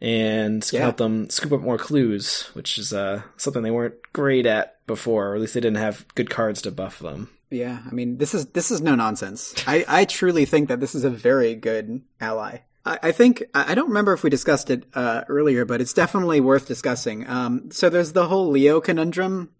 [0.00, 0.80] and Yeah.
[0.82, 5.28] help them scoop up more clues, which is uh, something they weren't great at before,
[5.28, 7.30] or at least they didn't have good cards to buff them.
[7.50, 9.54] Yeah, I mean, this is this is no nonsense.
[9.66, 12.58] I, I truly think that this is a very good ally.
[12.84, 16.40] I, I think I don't remember if we discussed it uh, earlier, but it's definitely
[16.40, 17.26] worth discussing.
[17.28, 19.50] Um, so there's the whole Leo conundrum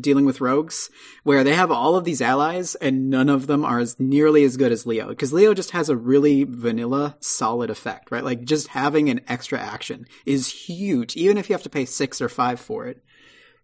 [0.00, 0.90] dealing with rogues,
[1.22, 4.56] where they have all of these allies and none of them are as nearly as
[4.56, 8.24] good as Leo, because Leo just has a really vanilla, solid effect, right?
[8.24, 12.20] Like just having an extra action is huge, even if you have to pay six
[12.20, 13.02] or five for it.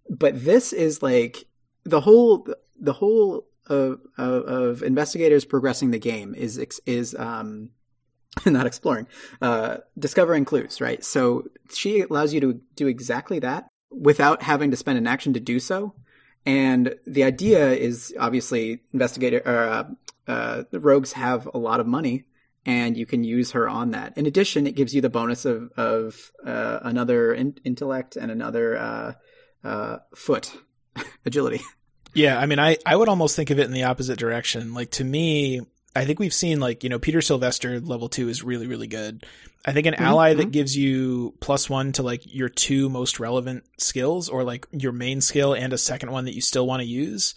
[0.08, 1.46] But this is like
[1.84, 2.46] the whole
[2.78, 7.70] the whole of, of, of investigators progressing the game is is um
[8.46, 9.06] not exploring
[9.40, 14.76] uh discovering clues right so she allows you to do exactly that without having to
[14.76, 15.94] spend an action to do so
[16.44, 19.84] And the idea is obviously investigator or uh,
[20.26, 22.24] uh, the rogues have a lot of money,
[22.66, 24.16] and you can use her on that.
[24.16, 28.76] In addition, it gives you the bonus of of uh, another in- intellect and another
[28.76, 29.12] uh,
[29.64, 30.52] uh, foot
[31.26, 31.60] agility.
[32.14, 34.74] Yeah, I mean, I, I would almost think of it in the opposite direction.
[34.74, 35.62] Like to me,
[35.94, 39.26] I think we've seen like you know Peter Sylvester level two is really really good.
[39.64, 43.20] I think an Mm-hmm, ally that gives you plus one to like your two most
[43.20, 46.80] relevant skills, or like your main skill and a second one that you still want
[46.80, 47.34] to use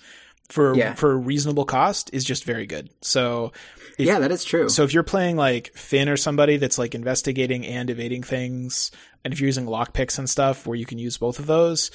[0.50, 0.94] for Yeah.
[0.94, 2.90] for a reasonable cost is just very good.
[3.02, 3.52] So
[3.98, 4.70] If- yeah, that is true.
[4.70, 8.90] so if you're playing like Finn or somebody that's like investigating and evading things,
[9.24, 11.92] and if you're using lockpicks and stuff where you can use both of those,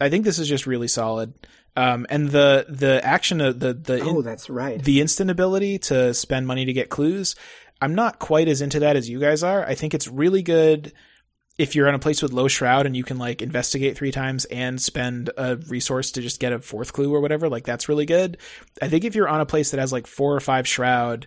[0.00, 1.34] I think this is just really solid.
[1.76, 4.82] Um, and the the action of the the oh, that's right.
[4.82, 7.34] the instant ability to spend money to get clues,
[7.80, 9.66] I'm not quite as into that as you guys are.
[9.66, 10.92] I think it's really good
[11.56, 14.44] if you're on a place with low shroud and you can like investigate three times
[14.46, 18.06] and spend a resource to just get a fourth clue or whatever, like that's really
[18.06, 18.38] good.
[18.82, 21.26] I think if you're on a place that has like four or five shroud,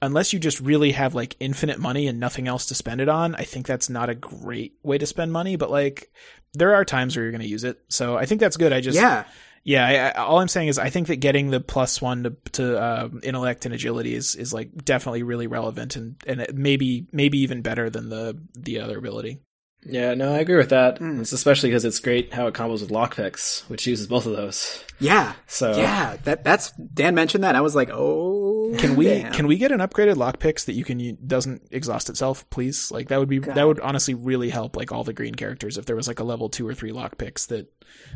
[0.00, 3.34] unless you just really have like infinite money and nothing else to spend it on,
[3.34, 6.10] I think that's not a great way to spend money, but like
[6.54, 7.78] there are times where you're going to use it.
[7.88, 8.72] So I think that's good.
[8.72, 9.24] I just yeah,
[9.68, 12.30] yeah, I, I, all I'm saying is I think that getting the plus one to,
[12.52, 17.40] to uh, intellect and agility is, is like definitely really relevant and and maybe maybe
[17.40, 19.40] even better than the the other ability.
[19.84, 21.00] Yeah, no, I agree with that.
[21.00, 21.20] Mm.
[21.20, 24.82] It's especially because it's great how it combos with lockpicks, which uses both of those.
[25.00, 26.16] yeah, So yeah.
[26.24, 27.54] That that's Dan mentioned that.
[27.54, 28.37] I was like, oh,
[28.78, 29.32] Can we damn.
[29.32, 32.90] can we get an upgraded lockpicks that you can doesn't exhaust itself, please?
[32.90, 33.54] Like that would be God.
[33.54, 36.24] that would honestly really help like all the green characters if there was like a
[36.24, 37.72] level two or three lockpicks that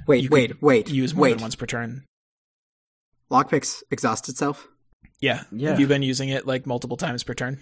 [0.07, 1.33] wait, you wait, wait, use more wait.
[1.35, 2.05] than once per turn.
[3.31, 4.69] Lockpicks exhaust itself.
[5.21, 5.71] Yeah, Yeah.
[5.71, 7.59] Have you been using it like multiple times per turn?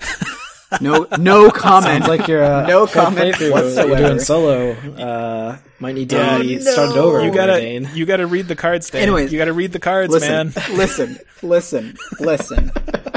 [0.80, 2.04] No, no comment.
[2.04, 3.88] sounds like you're uh, No comment playthrough whatsoever.
[3.88, 4.70] You're doing solo.
[4.72, 6.60] Uh, might need to Yeah, be no.
[6.62, 7.24] started over.
[7.24, 7.88] You gotta Dane.
[7.94, 9.02] you gotta read the cards, Dan.
[9.02, 10.52] Anyways, you gotta read the cards, listen, man.
[10.76, 12.70] listen, listen, listen.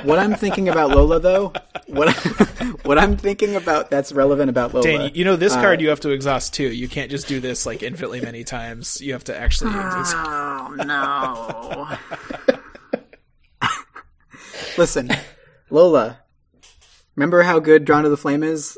[0.03, 1.53] What I'm thinking about Lola, though,
[1.87, 2.13] what
[2.85, 4.85] what I'm thinking about that's relevant about Lola.
[4.85, 6.67] Dan, you know this Uh, card you have to exhaust too.
[6.71, 8.99] You can't just do this like infinitely many times.
[9.01, 10.15] You have to actually exhaust.
[10.17, 11.97] Oh no!
[14.77, 15.09] Listen,
[15.69, 16.19] Lola.
[17.15, 18.77] Remember how good Drawn to the Flame is?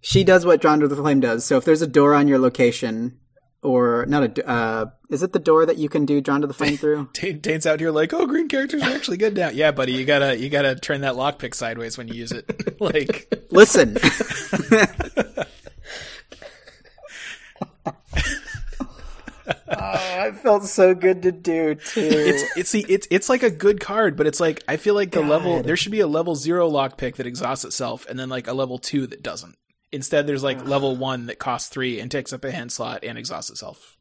[0.00, 1.44] She does what Drawn to the Flame does.
[1.44, 3.18] So if there's a door on your location,
[3.62, 6.54] or not a, uh, is it the door that you can do Drawn to the
[6.54, 7.10] Flame through?
[7.12, 9.50] Dane's out here like, oh, green characters are actually good now.
[9.50, 12.80] Yeah, buddy, you gotta you gotta turn that lockpick sideways when you use it.
[12.80, 13.96] like, Listen.
[19.70, 22.00] oh, it felt so good to do too.
[22.02, 25.10] it's it's the it's it's like a good card, but it's like I feel like
[25.12, 28.46] the level there should be a level zero lockpick that exhausts itself, and then like
[28.48, 29.56] a level two that doesn't.
[29.92, 33.18] Instead, there's like level one that costs three and takes up a hand slot and
[33.18, 33.96] exhausts itself.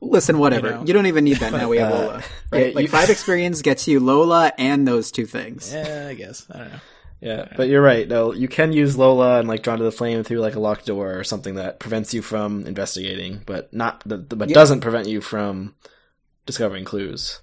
[0.00, 0.72] Listen, whatever.
[0.72, 1.68] You You, don't even need that now.
[1.68, 2.22] We have Uh, Lola.
[2.50, 2.66] Right?
[2.66, 5.72] yeah, like you- five experience gets you Lola and those two things.
[5.72, 6.80] Yeah, I guess I don't know.
[7.20, 8.08] Yeah, but you're right.
[8.08, 10.86] No, you can use Lola and like drawn to the flame through like a locked
[10.86, 14.54] door or something that prevents you from investigating, but not the, the- but Yeah.
[14.54, 15.74] doesn't prevent you from
[16.46, 17.42] discovering clues.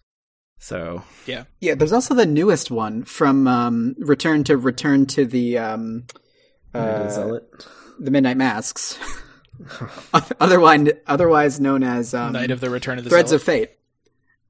[0.59, 5.59] So Yeah, Yeah, there's also the newest one from um, Return to Return to the
[5.59, 6.07] um,
[6.73, 7.67] uh, Zealot.
[7.99, 8.97] the Midnight Masks,
[10.41, 13.41] otherwise otherwise known as um, Night of the Return of the Threads Zealot.
[13.41, 13.71] of Fate.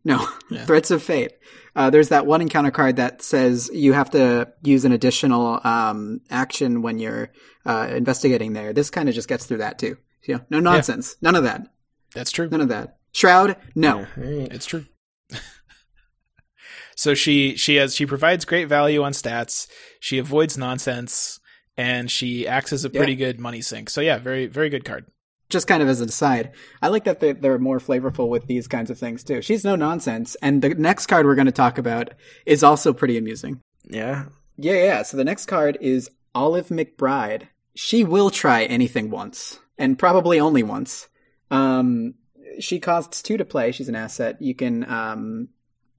[0.03, 0.63] No, Yeah.
[0.65, 1.33] Threads of Fate.
[1.77, 6.21] Uh, there's that one encounter card that says you have to use an additional um,
[6.31, 7.31] action when you're
[7.67, 8.73] uh, investigating there.
[8.73, 9.95] This kind of just gets through that too.
[10.23, 11.15] You know, no nonsense.
[11.21, 11.67] None of that.
[12.15, 12.49] That's true.
[12.49, 12.97] None of that.
[13.11, 13.57] Shroud?
[13.75, 14.07] No.
[14.17, 14.51] Alright.
[14.51, 14.85] It's true.
[16.95, 19.67] so she she has she provides great value on stats.
[19.99, 21.39] She avoids nonsense,
[21.77, 23.91] and she acts as a pretty good money sink.
[23.91, 25.05] So yeah, very very good card.
[25.49, 28.67] Just kind of as an aside, I like that they- they're more flavorful with these
[28.67, 29.41] kinds of things too.
[29.41, 32.09] She's no nonsense, and the next card we're going to talk about
[32.45, 33.61] is also pretty amusing.
[33.89, 34.25] Yeah.
[34.57, 35.01] Yeah, yeah.
[35.03, 37.43] So the next card is Olive McBride.
[37.75, 41.07] She will try anything once, and probably only once.
[41.49, 42.15] Um,
[42.59, 43.71] she costs two to play.
[43.71, 44.41] She's an asset.
[44.41, 45.49] You can um,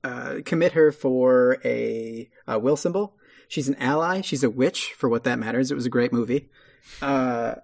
[0.04, 3.16] uh, commit her for a, a will symbol.
[3.46, 4.20] She's an ally.
[4.20, 5.70] She's a witch, for what that matters.
[5.70, 6.50] It was a great movie.
[7.00, 7.54] Uh,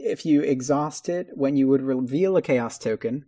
[0.00, 3.24] if you exhaust it, when you would reveal a chaos token,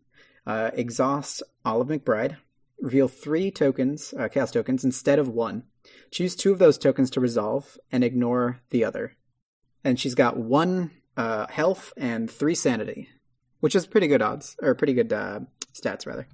[0.47, 2.37] uh, exhaust Olive McBride.
[2.81, 5.63] Reveal three tokens, uh, chaos tokens, instead of one.
[6.11, 9.17] Choose two of those tokens to resolve and ignore the other.
[9.85, 13.09] And she's got one uh, health and three sanity,
[13.61, 15.41] which is pretty good odds, or pretty good uh,
[15.73, 16.27] stats, rather.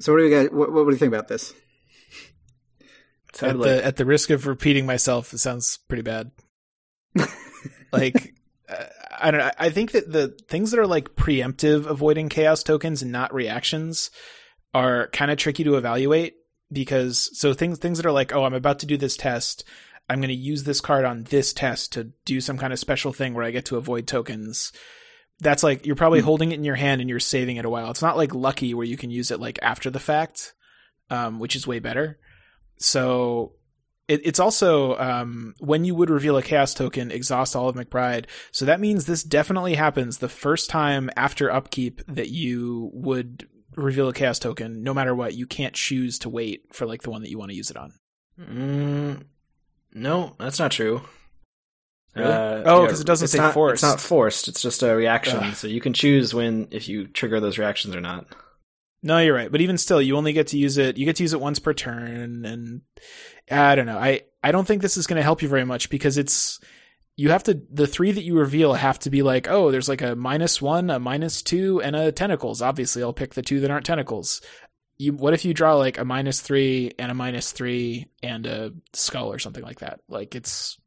[0.00, 0.50] So, what do you guys?
[0.50, 1.54] What, what do you think about this?
[3.30, 6.30] At Sounded the at the risk of repeating myself, it sounds pretty bad.
[7.92, 8.34] like
[9.18, 9.50] I don't know.
[9.58, 14.10] I think that the things that are like preemptive avoiding chaos tokens and not reactions
[14.74, 16.34] are kind of tricky to evaluate
[16.72, 19.64] because so things things that are like, oh, I'm about to do this test.
[20.08, 23.12] I'm going to use this card on this test to do some kind of special
[23.12, 24.72] thing where I get to avoid tokens.
[25.40, 26.26] That's like you're probably mm-hmm.
[26.26, 27.90] holding it in your hand and you're saving it a while.
[27.90, 30.54] It's not like lucky where you can use it like after the fact,
[31.10, 32.18] um, which is way better.
[32.78, 33.52] So
[34.08, 38.26] it, it's also um, when you would reveal a chaos token, exhaust all of McBride.
[38.52, 44.08] So that means this definitely happens the first time after upkeep that you would reveal
[44.08, 44.82] a chaos token.
[44.82, 47.50] No matter what, you can't choose to wait for like the one that you want
[47.50, 47.92] to use it on.
[48.40, 49.22] Mm,
[49.94, 51.02] no, that's not true.
[52.14, 52.32] Really?
[52.32, 53.74] Uh, oh, because it doesn't say not, forced.
[53.74, 54.48] It's not forced.
[54.48, 55.38] It's just a reaction.
[55.38, 55.54] Ugh.
[55.54, 58.26] So you can choose when if you trigger those reactions or not.
[59.06, 59.52] No, you're right.
[59.52, 60.98] But even still, you only get to use it.
[60.98, 62.80] You get to use it once per turn, and
[63.48, 63.98] I don't know.
[63.98, 66.58] I I don't think this is going to help you very much because it's
[67.14, 70.02] you have to the three that you reveal have to be like oh there's like
[70.02, 72.60] a minus one, a minus two, and a tentacles.
[72.60, 74.40] Obviously, I'll pick the two that aren't tentacles.
[74.98, 78.72] You what if you draw like a minus three and a minus three and a
[78.92, 80.00] skull or something like that?
[80.08, 80.80] Like it's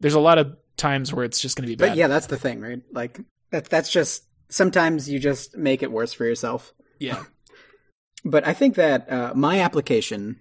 [0.00, 1.90] there's a lot of times where it's just going to be bad.
[1.90, 2.80] But yeah, that's the thing, right?
[2.92, 6.72] Like that that's just sometimes you just make it worse for yourself.
[6.98, 7.24] Yeah.
[8.24, 10.40] But I think that uh, my application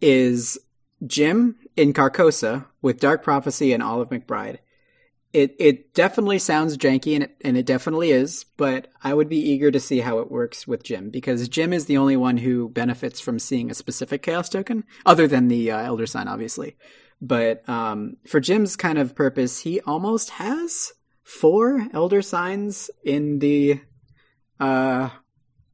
[0.00, 0.58] is
[1.06, 4.58] Jim in Carcosa with Dark Prophecy and Olive McBride.
[5.32, 9.38] It it definitely sounds janky and it, and it definitely is, but I would be
[9.38, 12.68] eager to see how it works with Jim because Jim is the only one who
[12.68, 16.76] benefits from seeing a specific chaos token, other than the uh, Elder Sign, obviously.
[17.22, 23.80] But um, for Jim's kind of purpose, he almost has four Elder Signs in the
[24.60, 25.08] uh,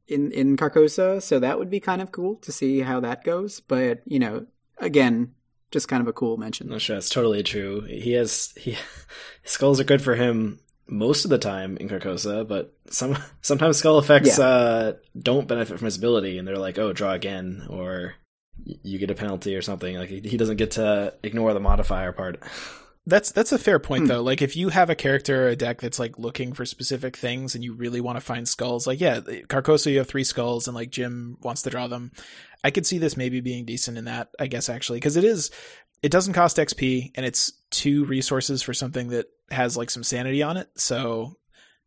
[0.09, 3.59] in in Carcosa, so that would be kind of cool to see how that goes.
[3.59, 4.45] But you know,
[4.77, 5.33] again,
[5.71, 6.67] just kind of a cool mention.
[6.67, 7.81] No, sure, that's totally true.
[7.81, 8.77] He has he
[9.43, 13.99] skulls are good for him most of the time in Carcosa, but some sometimes skull
[13.99, 14.45] effects yeah.
[14.45, 18.15] uh, don't benefit from his ability, and they're like, "Oh, draw again," or
[18.65, 19.95] you get a penalty or something.
[19.95, 22.41] Like he doesn't get to ignore the modifier part.
[23.09, 24.07] That's that's a fair point hmm.
[24.07, 24.21] though.
[24.21, 27.55] Like if you have a character or a deck that's like looking for specific things
[27.55, 30.75] and you really want to find skulls, like yeah, Carcosa you have three skulls and
[30.75, 32.11] like Jim wants to draw them.
[32.63, 35.51] I could see this maybe being decent in that, I guess actually, because it is
[36.01, 40.43] it doesn't cost XP and it's two resources for something that has like some sanity
[40.43, 40.69] on it.
[40.75, 41.37] So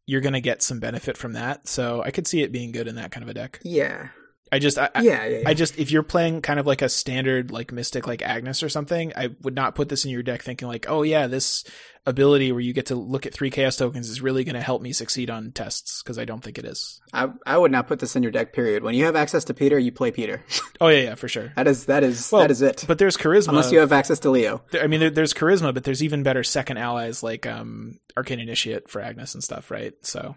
[0.06, 1.68] you're going to get some benefit from that.
[1.68, 3.60] So I could see it being good in that kind of a deck.
[3.62, 4.08] Yeah.
[4.52, 6.88] I just, I, yeah, yeah, yeah, I just, if you're playing kind of like a
[6.88, 10.42] standard like Mystic, like Agnes or something, I would not put this in your deck
[10.42, 11.64] thinking like, oh yeah, this
[12.04, 14.82] ability where you get to look at three chaos tokens is really going to help
[14.82, 17.00] me succeed on tests because I don't think it is.
[17.12, 18.52] I I would not put this in your deck.
[18.52, 18.82] Period.
[18.82, 20.44] When you have access to Peter, you play Peter.
[20.80, 21.52] oh yeah, yeah, for sure.
[21.56, 22.84] that is that is well, that is it.
[22.86, 24.62] But there's charisma unless you have access to Leo.
[24.80, 28.88] I mean, there, there's charisma, but there's even better second allies like um Arcane Initiate
[28.88, 29.94] for Agnes and stuff, right?
[30.02, 30.34] So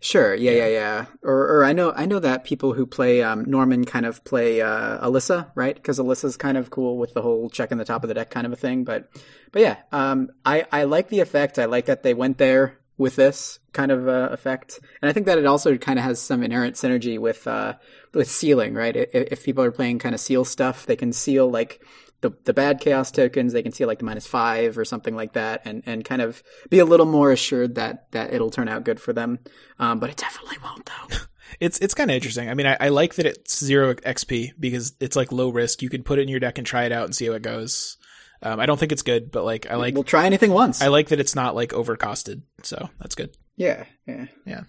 [0.00, 0.34] Sure.
[0.34, 1.06] Yeah, yeah, yeah.
[1.22, 4.60] Or, or I know, I know that people who play um, Norman kind of play
[4.60, 5.74] uh, Alyssa, right?
[5.74, 8.46] Because Alyssa's kind of cool with the whole checking the top of the deck kind
[8.46, 8.84] of a thing.
[8.84, 9.08] But,
[9.52, 11.58] but yeah, um, I I like the effect.
[11.58, 15.26] I like that they went there with this kind of uh, effect, and I think
[15.26, 17.74] that it also kind of has some inherent synergy with uh,
[18.12, 18.94] with sealing, right?
[18.94, 21.80] If, if people are playing kind of seal stuff, they can seal like
[22.24, 23.52] the the bad chaos tokens.
[23.52, 26.42] They can see like the minus five or something like that, and and kind of
[26.70, 29.38] be a little more assured that that it'll turn out good for them.
[29.78, 31.16] Um, but it definitely won't though.
[31.60, 32.48] it's it's kind of interesting.
[32.48, 35.82] I mean, I, I, like that it's zero XP because it's like low risk.
[35.82, 37.42] You can put it in your deck and try it out and see how it
[37.42, 37.98] goes.
[38.42, 40.80] Um, I don't think it's good, but like I like we'll try anything once.
[40.80, 43.36] I like that it's not like overcosted, so that's good.
[43.56, 44.62] Yeah, yeah, yeah.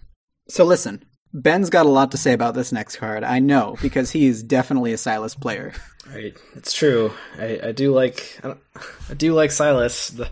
[0.48, 1.04] So listen,
[1.36, 3.22] Ben's got a lot to say about this next card.
[3.22, 5.74] I know because he's definitely a Silas player.
[6.10, 7.12] Right, it's true.
[7.38, 8.54] I, I do like I,
[9.10, 10.08] I, do like Silas.
[10.08, 10.30] The...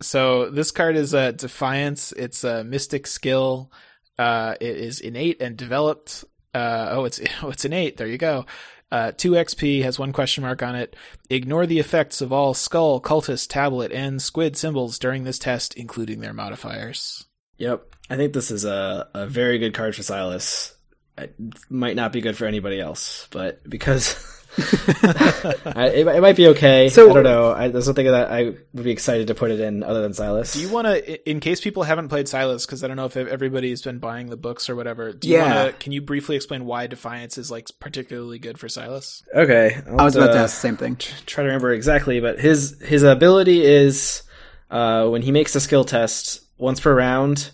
[0.00, 2.12] So this card is a Defiance.
[2.12, 3.72] It's a Mystic skill.
[4.16, 6.24] Uh, it is innate and developed.
[6.54, 7.96] Uh, oh, it's oh, it's innate.
[7.96, 8.46] There you go.
[8.92, 10.94] Uh, 2 XP has one question mark on it.
[11.28, 16.20] Ignore the effects of all skull, cultist, tablet, and squid symbols during this test, including
[16.20, 17.24] their modifiers.
[17.58, 17.93] Yep.
[18.10, 20.74] I think this is a, a very good card for Silas.
[21.16, 21.34] It
[21.70, 24.16] might not be good for anybody else, but because
[24.58, 26.88] I, it, it, might be okay.
[26.88, 27.52] So, I don't know.
[27.52, 30.52] I, there's something that I would be excited to put it in other than Silas.
[30.52, 33.16] Do you want to, in case people haven't played Silas, because I don't know if
[33.16, 35.12] everybody's been buying the books or whatever.
[35.12, 35.56] Do you yeah.
[35.56, 39.22] Wanna, can you briefly explain why Defiance is like particularly good for Silas?
[39.34, 40.96] Okay, I'll i was about to ask the same thing.
[40.96, 44.22] Try to remember exactly, but his his ability is
[44.70, 47.50] uh, when he makes a skill test once per round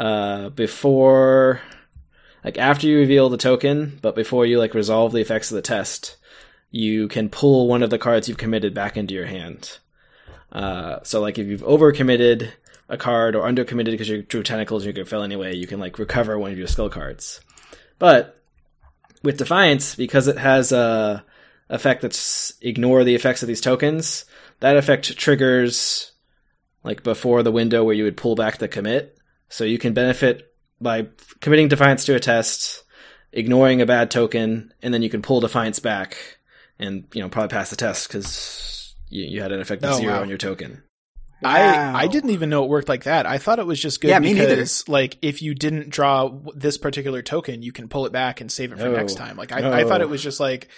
[0.00, 1.60] uh, before
[2.42, 5.62] like after you reveal the token, but before you like resolve the effects of the
[5.62, 6.16] test,
[6.70, 9.78] you can pull one of the cards you've committed back into your hand.
[10.50, 12.50] Uh, so like if you've overcommitted
[12.88, 15.78] a card or undercommitted because you drew tentacles and you could fail anyway, you can
[15.78, 17.42] like recover one of your skill cards.
[17.98, 18.42] But
[19.22, 21.22] with Defiance, because it has a
[21.68, 24.24] effect that's ignore the effects of these tokens,
[24.60, 26.12] that effect triggers
[26.84, 29.18] like before the window where you would pull back the commit.
[29.50, 31.08] So you can benefit by
[31.40, 32.84] committing Defiance to a test,
[33.32, 36.38] ignoring a bad token, and then you can pull Defiance back
[36.78, 40.14] and you know probably pass the test because you, you had an effective Oh, zero
[40.14, 40.22] wow.
[40.22, 40.82] on your token.
[41.42, 41.50] Wow.
[41.94, 43.26] I I didn't even know it worked like that.
[43.26, 47.22] I thought it was just good Yeah, because like if you didn't draw this particular
[47.22, 48.92] token, you can pull it back and save it for No.
[48.92, 49.36] next time.
[49.36, 50.68] Like I, I thought it was just like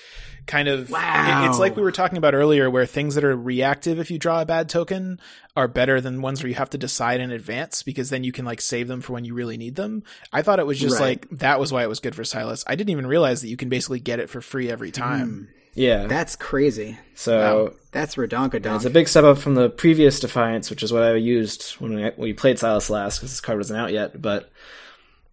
[0.47, 1.45] kind of Wow.
[1.45, 4.19] it- it's like we were talking about earlier where things that are reactive if you
[4.19, 5.21] draw a bad token
[5.57, 8.45] are better than ones where you have to decide in advance because then you can
[8.45, 10.03] like save them for when you really need them.
[10.33, 11.25] I thought it was just Right.
[11.31, 12.65] like that was why it was good for Silas.
[12.67, 15.01] I didn't even realize that you can basically get it for free every hmm.
[15.01, 15.49] time.
[15.75, 16.07] Yeah.
[16.07, 16.99] That's crazy.
[17.15, 18.77] so That's And redonkadonk.
[18.77, 21.95] It's a big step up from the previous Defiance, which is what I used when
[21.95, 24.21] we, when we played Silas last, because this card wasn't out yet.
[24.21, 24.51] But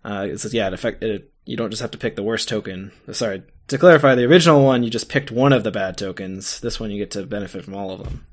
[0.03, 1.31] uh, it's yeah, it affect it.
[1.45, 2.91] You don't just have to pick the worst token.
[3.11, 6.59] Sorry, to clarify, the original one you just picked one of the bad tokens.
[6.59, 8.25] This one you get to benefit from all of them.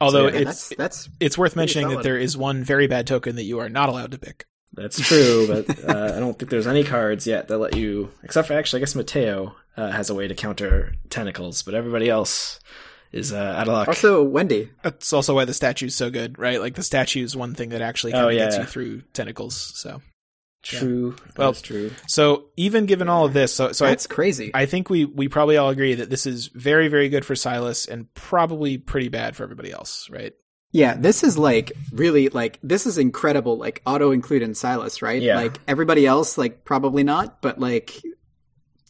[0.00, 3.06] Although yeah, it's that's that's it's worth pretty mentioning that there is one very bad
[3.06, 4.46] token that you are not allowed to pick.
[4.76, 8.48] That's true, but uh, I don't think there's any cards yet that let you, except
[8.48, 12.60] for actually, I guess Mateo uh, has a way to counter tentacles, but everybody else
[13.12, 13.88] is uh, out of luck.
[13.88, 14.70] also Wendy.
[14.82, 16.60] That's also why the statue's so good, right?
[16.60, 19.54] Like the statue is one thing that actually kind Oh, of gets you through tentacles.
[19.54, 20.02] So,
[20.62, 21.14] true.
[21.36, 21.92] Well, that's true.
[22.08, 24.50] so even given all of this, so so I, That's crazy.
[24.54, 27.86] I think we we probably all agree that this is very very good for Silas
[27.86, 30.32] and probably pretty bad for everybody else, right?
[30.74, 33.56] Yeah, this is like really like this is incredible.
[33.56, 35.22] Like auto include in Silas, right?
[35.22, 35.36] Yeah.
[35.36, 38.02] Like everybody else, like probably not, but like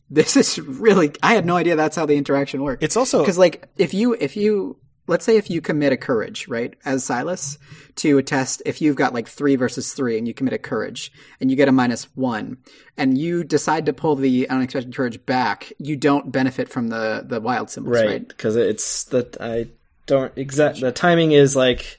[0.08, 1.12] this is really.
[1.22, 2.82] I had no idea that's how the interaction worked.
[2.82, 6.48] It's also because like if you if you let's say if you commit a courage
[6.48, 7.58] right as Silas
[7.96, 11.12] to a test, if you've got like three versus three and you commit a courage
[11.38, 12.56] and you get a minus one
[12.96, 17.42] and you decide to pull the unexpected courage back, you don't benefit from the the
[17.42, 18.06] wild symbols, right?
[18.06, 19.66] right because it's that i
[20.06, 21.98] don't exact the timing is like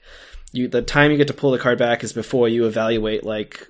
[0.52, 3.68] you the time you get to pull the card back is before you evaluate like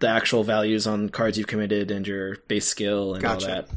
[0.00, 3.48] the actual values on cards you've committed and your base skill and Gotcha.
[3.48, 3.68] all that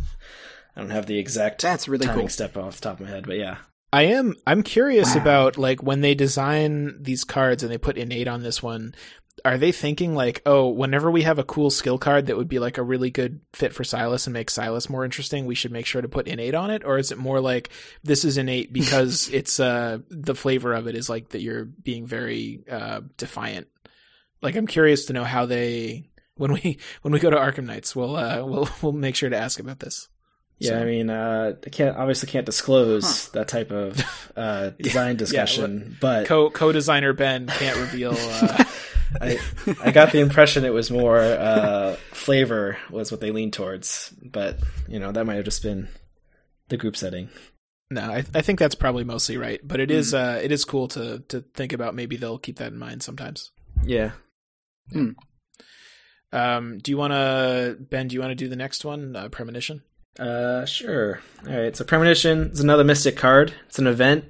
[0.76, 2.30] i don't have the exact That's really timing cool.
[2.30, 3.58] step off the top of my head but yeah
[3.94, 5.22] I am I'm curious Wow.
[5.22, 8.94] about like when they design these cards and they put innate on this one,
[9.46, 12.60] are they thinking like, oh, whenever we have a cool skill card that would be
[12.60, 15.86] like a really good fit for Silas and make Silas more interesting, we should make
[15.86, 16.84] sure to put innate on it?
[16.84, 17.70] Or is it more like
[18.04, 22.06] this is innate because it's uh the flavor of it is like that you're being
[22.08, 23.68] very uh defiant?
[24.42, 27.96] Like I'm curious to know how they when we when we go to Arkham Nights,
[27.96, 30.10] we'll uh we'll we'll make sure to ask about this.
[30.60, 34.04] yeah So- i mean uh i can't obviously can't disclose that type of
[34.36, 38.64] uh design discussion but Co co designer Ben can't reveal uh
[39.22, 39.40] I,
[39.82, 44.60] I got the impression it was more uh, flavor was what they leaned towards, but
[44.88, 45.88] you know that might have just been
[46.70, 47.30] the group setting.
[47.90, 50.88] No, I, I think that's probably mostly right, but it is uh, it is cool
[50.90, 51.96] to to think about.
[51.96, 53.52] Maybe they'll keep that in mind sometimes.
[53.84, 54.12] Yeah,
[56.34, 58.08] Um, do you want to Ben?
[58.10, 59.84] Do you want to do the next one, uh, premonition?
[60.20, 61.22] uh, sure.
[61.48, 63.54] All right, so premonition is another mystic card.
[63.68, 64.26] It's an event.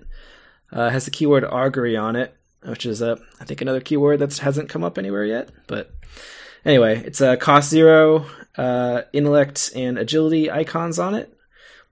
[0.71, 4.37] Uh, has the keyword augury on it, which is uh, I think another keyword that
[4.37, 5.49] hasn't come up anywhere yet.
[5.67, 5.91] But
[6.65, 8.25] anyway, it's a cost zero,
[8.57, 11.33] uh, intellect and agility icons on it.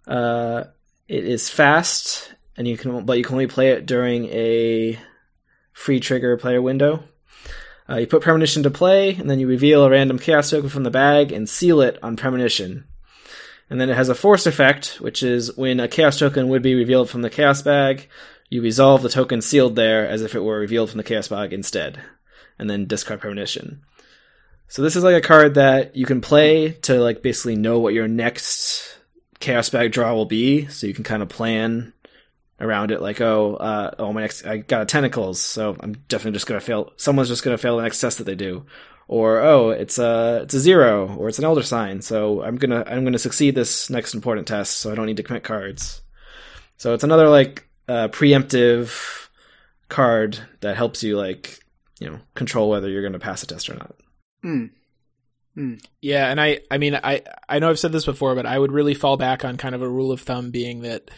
[0.08, 0.66] Uh,
[1.08, 5.00] it is fast, and you can but you can only play it during a
[5.74, 7.04] free trigger player window.
[7.88, 10.84] Uh, you put premonition to play, and then you reveal a random chaos token from
[10.84, 12.86] the bag and seal it on premonition.
[13.70, 16.76] And then it has a force effect, which is when a chaos token would be
[16.76, 18.08] revealed from the chaos bag,
[18.50, 21.54] you resolve the token sealed there as if it were revealed from the chaos bag
[21.54, 22.00] instead,
[22.60, 23.82] and then discard premonition.
[24.68, 27.94] So this is like a card that you can play to like basically know what
[27.94, 28.98] your next
[29.40, 31.94] chaos bag draw will be, so you can kind of plan
[32.60, 33.02] around it.
[33.02, 36.62] Like, oh, uh, oh, my next, I got a tentacles, so I'm definitely just gonna
[36.62, 36.92] fail.
[36.98, 38.66] Someone's just gonna fail the next test that they do,
[39.08, 42.84] or oh, it's a it's a zero, or it's an elder sign, so I'm gonna
[42.88, 46.02] I'm gonna succeed this next important test, so I don't need to commit cards.
[46.78, 49.28] So it's another like uh, preemptive
[49.90, 51.60] card that helps you like
[52.00, 53.96] you know control whether you're gonna pass a test or not.
[55.56, 55.76] Hmm.
[56.02, 58.72] Yeah, and I I mean I I know I've said this before, but I would
[58.72, 61.10] really fall back on kind of a rule of thumb being that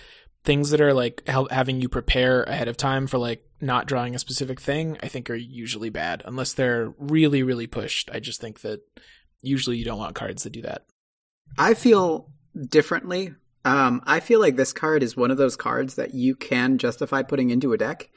[0.44, 4.14] things that are like hel- having you prepare ahead of time for like not drawing
[4.14, 8.12] a specific thing, I think are usually bad unless they're really really pushed.
[8.14, 8.82] I just think that
[9.42, 10.86] usually you don't want cards that do that.
[11.58, 12.30] I feel
[12.70, 13.34] differently.
[13.68, 17.22] Um, I feel like this card is one of those cards that you can justify
[17.22, 18.10] putting into a deck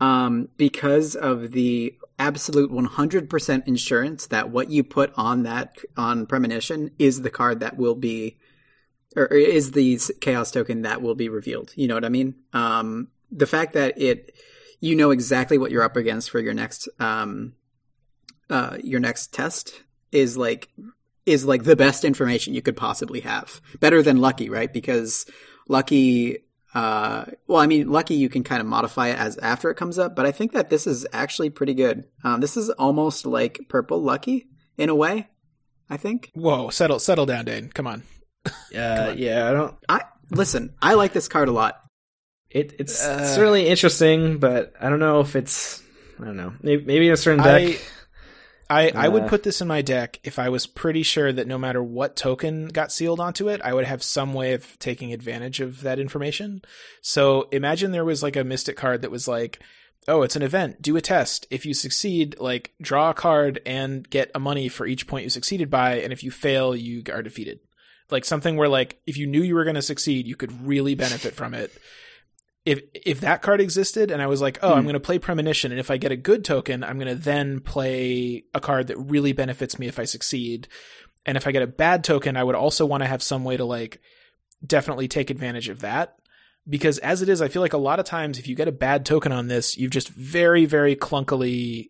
[0.00, 6.92] um, because of the absolute 100% insurance that what you put on that on premonition
[7.00, 8.38] is the card that will be
[9.16, 11.72] or is the chaos token that will be revealed.
[11.74, 12.36] You know what I mean?
[12.52, 14.32] Um, the fact that it,
[14.78, 17.54] you know exactly what you're up against for your next, um,
[18.48, 19.82] uh, your next test
[20.12, 20.68] is like,
[21.26, 23.60] is like the best information you could possibly have.
[23.80, 24.72] Better than lucky, right?
[24.72, 25.26] Because
[25.68, 26.38] lucky,
[26.74, 29.98] uh, well, I mean, lucky you can kind of modify it as after it comes
[29.98, 32.04] up, but I think that this is actually pretty good.
[32.24, 34.46] Um, this is almost like purple lucky
[34.76, 35.28] in a way.
[35.90, 36.30] I think.
[36.34, 37.68] Whoa, settle, settle down, Dane.
[37.70, 38.02] Come on.
[38.74, 39.74] Uh, yeah, I don't.
[39.88, 40.00] I
[40.30, 40.72] listen.
[40.80, 41.78] I like this card a lot.
[42.50, 45.82] It, it's Uh, certainly interesting, but I don't know if it's.
[46.18, 46.54] I don't know.
[46.62, 47.60] Maybe, maybe in a certain deck.
[47.62, 47.78] I,
[48.72, 51.58] I would Uh, put this in my deck if I was pretty sure that no
[51.58, 55.60] matter what token got sealed onto it, I would have some way of taking advantage
[55.60, 56.62] of that information.
[57.00, 59.60] So imagine there was like a mystic card that was like,
[60.08, 61.46] oh, it's an event, do a test.
[61.50, 65.30] If you succeed, like draw a card and get a money for each point you
[65.30, 67.60] succeeded by, and if you fail, you are defeated.
[68.10, 70.94] Like something where like if you knew you were going to succeed, you could really
[70.94, 71.70] benefit from it
[72.64, 74.84] if if that card existed and I was like, oh, I'm Hmm.
[74.84, 77.60] going to play premonition, and if I get a good token, I'm going to then
[77.60, 80.68] play a card that really benefits me if I succeed.
[81.26, 83.56] And if I get a bad token, I would also want to have some way
[83.56, 84.00] to like
[84.64, 86.16] definitely take advantage of that.
[86.68, 88.72] Because as it is, I feel like a lot of times if you get a
[88.72, 91.88] bad token on this, you've just very, very clunkily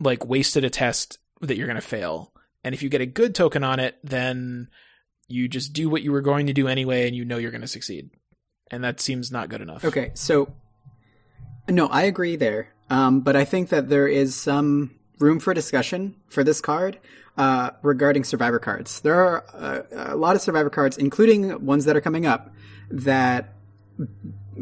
[0.00, 2.32] like wasted a test that you're going to fail.
[2.62, 4.68] And if you get a good token on it, then
[5.28, 7.60] you just do what you were going to do anyway and you know you're going
[7.60, 8.10] to succeed.
[8.70, 9.84] And that seems not good enough.
[9.84, 10.52] Okay, so
[11.68, 12.68] no, I agree there.
[12.90, 16.98] Um, but I think that there is some room for discussion for this card
[17.36, 19.00] uh, regarding survivor cards.
[19.00, 22.50] There are uh, a lot of survivor cards, including ones that are coming up,
[22.90, 23.54] that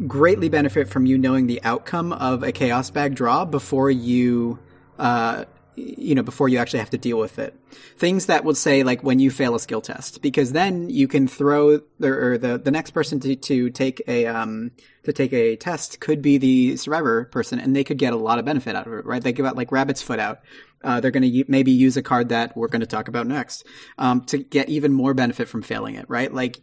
[0.07, 4.59] greatly benefit from you knowing the outcome of a chaos bag draw before you
[4.99, 5.45] uh
[5.75, 7.57] you know before you actually have to deal with it.
[7.97, 11.27] Things that would say like when you fail a skill test because then you can
[11.27, 14.71] throw the or the the next person to to take a um
[15.03, 18.39] to take a test could be the survivor person and they could get a lot
[18.39, 19.23] of benefit out of it right?
[19.23, 20.39] They give out like rabbit's foot out.
[20.83, 23.65] Uh, they're going to maybe use a card that we're going to talk about next
[23.97, 26.33] um, to get even more benefit from failing it right?
[26.33, 26.59] Like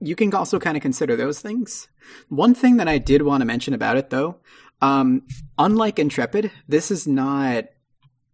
[0.00, 1.88] you can also kind of consider those things.
[2.28, 4.38] One thing that I did want to mention about it though,
[4.80, 5.22] um,
[5.58, 7.66] unlike Intrepid, this is not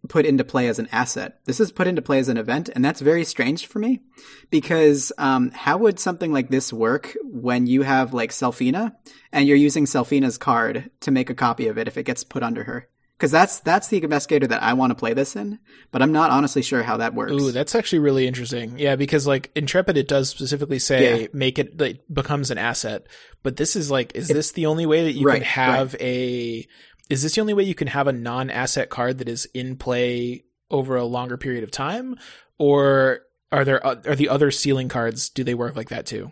[0.07, 1.39] put into play as an asset.
[1.45, 4.01] This is put into play as an event, and that's very strange for me
[4.49, 8.95] because um, how would something like this work when you have like Sefina
[9.31, 12.43] and you're using Sefina's card to make a copy of it if it gets put
[12.43, 12.87] under her?
[13.17, 15.57] Because that's that's the investigator that I want to play this in,
[15.91, 17.31] but I'm not honestly sure how that works.
[17.31, 18.77] Ooh, that's actually really interesting.
[18.77, 21.27] Yeah, because like Intrepid, it does specifically say Yeah.
[21.33, 23.07] make it like becomes an asset.
[23.41, 26.67] But this is like, is this the only way that you Right, can have a?
[27.09, 30.43] Is this the only way you can have a non-asset card that is in play
[30.69, 32.17] over a longer period of time,
[32.57, 35.29] or are there are the other sealing cards?
[35.29, 36.31] Do they work like that too?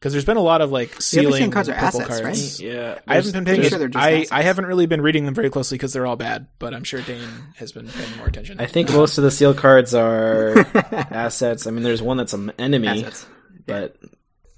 [0.00, 2.20] Because there's been a lot of like The other sealing sealing cards are purple assets,
[2.20, 2.60] cards.
[2.60, 2.72] right?
[2.72, 3.62] Yeah, I haven't been paying.
[3.62, 4.32] sure they're just I, assets.
[4.32, 6.48] I haven't really been reading them very closely because they're all bad.
[6.58, 7.22] But I'm sure Dane
[7.54, 8.58] has been paying more attention.
[8.60, 10.58] I think most of the seal cards are
[10.92, 11.68] assets.
[11.68, 13.26] I mean, there's one that's an enemy, Assets.
[13.64, 13.94] but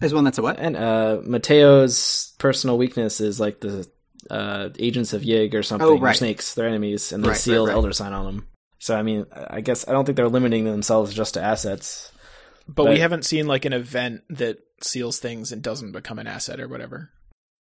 [0.00, 0.58] There's one that's a what?
[0.58, 3.86] and uh, Mateo's personal weakness is like the
[4.30, 6.16] uh, agents of Yig or something, Oh, or right.
[6.16, 6.54] snakes.
[6.54, 7.76] They're enemies, and they Right, seal right, right.
[7.76, 8.46] Elder Sign on them.
[8.78, 12.12] So I mean, I guess I don't think they're limiting themselves just to assets.
[12.68, 16.60] but we haven't seen like an event that seals things and doesn't become an asset
[16.60, 17.10] or whatever.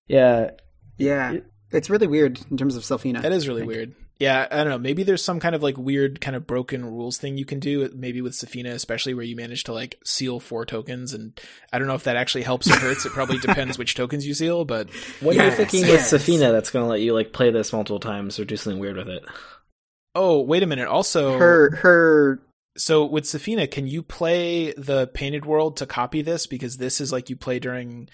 [0.06, 0.50] Yeah,
[0.98, 1.38] Yeah,
[1.70, 3.22] it's really weird in terms of Sefina.
[3.22, 3.94] That is really weird.
[4.20, 4.78] Yeah, I don't know.
[4.78, 7.90] Maybe there's some kind of like weird kind of broken rules thing you can do,
[7.94, 11.14] maybe with Sefina, especially where you manage to like seal four tokens.
[11.14, 11.40] And
[11.72, 13.06] I don't know if that actually helps or hurts.
[13.06, 14.90] It probably depends which tokens you seal, but
[15.20, 16.12] what are you Yes, thinking yes.
[16.12, 18.78] with Sefina that's going to let you like play this multiple times or do something
[18.78, 19.22] weird with it?
[20.14, 20.86] oh, wait a minute.
[20.88, 22.42] Also, Her her
[22.76, 26.46] so with Sefina, can you play the Painted World to copy this?
[26.46, 28.08] Because this is like you play during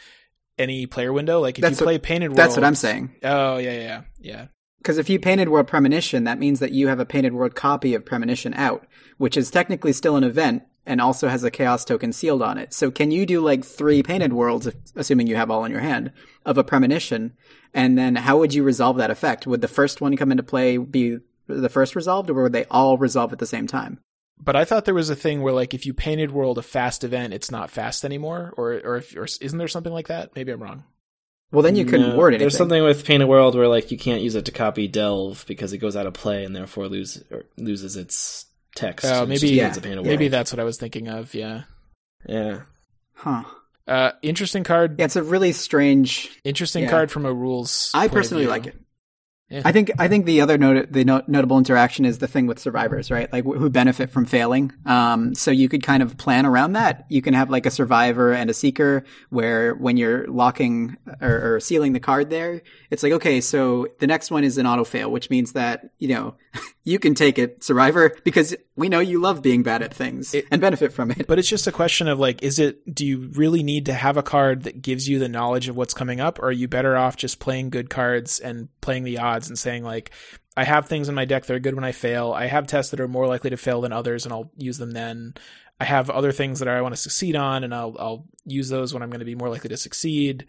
[0.59, 1.41] any player window.
[1.41, 3.17] Like if That's you what- play Painted World, that's what I'm saying.
[3.25, 4.47] Oh yeah, yeah, yeah, yeah.
[4.87, 7.93] Because if you painted world premonition, that means that you have a painted world copy
[7.97, 8.87] of premonition out,
[9.19, 12.73] which is technically still an event and also has a chaos token sealed on it.
[12.73, 16.13] So can you do like three painted worlds, assuming you have all in your hand,
[16.45, 17.33] of a premonition?
[17.75, 19.45] And then how would you resolve that effect?
[19.45, 21.19] Would the first one come into play be
[21.49, 23.99] the first resolved, or would they all resolve at the same time?
[24.39, 27.03] But I thought there was a thing where like if you painted world a fast
[27.03, 30.37] event, it's not fast anymore, or or if or isn't there something like that?
[30.37, 30.85] Maybe I'm wrong.
[31.53, 32.45] Well, then you couldn't No, ward anything.
[32.45, 35.73] There's something with Painted World where like you can't use it to copy Delve because
[35.73, 39.07] it goes out of play and therefore lose or loses its text.
[39.07, 40.07] Oh, maybe- Yeah, becomes a World.
[40.07, 41.35] Maybe that's what I was thinking of.
[41.35, 41.63] Yeah.
[42.29, 42.61] Yeah.
[43.15, 43.45] Huh.
[43.87, 44.97] Uh, interesting card.
[44.99, 46.29] Yeah, it's a really strange.
[46.43, 46.91] Interesting Yeah.
[46.91, 47.91] card from a rules.
[47.95, 48.51] I point of personally view.
[48.51, 48.75] like it.
[49.65, 52.59] I think I think the other not- the no- notable interaction is the thing with
[52.59, 53.33] survivors, right?
[53.33, 54.73] Like wh- who benefit from failing.
[54.85, 57.07] Um, so you could kind of plan around that.
[57.09, 61.61] You can have like a survivor and a seeker, where when you're locking or, or
[61.61, 65.13] sealing the card there, it's like okay, so the next one is an auto fail,
[65.13, 66.35] which means that you know
[66.83, 70.47] you can take it, survivor, because we know you love being bad at things It-
[70.51, 71.27] and benefit from it.
[71.29, 74.17] But it's just a question of like, is it, do you really need to have
[74.17, 76.39] a card that gives you the knowledge of what's coming up?
[76.39, 79.85] Or are you better off just playing good cards and playing the odds and saying
[79.85, 80.11] like,
[80.57, 82.33] I have things in my deck that are good when I fail.
[82.33, 84.93] I have tests that are more likely to fail than others and I'll use them
[84.93, 85.35] then.
[85.79, 88.95] I have other things that I want to succeed on and I'll, I'll use those
[88.95, 90.47] when I'm going to be more likely to succeed.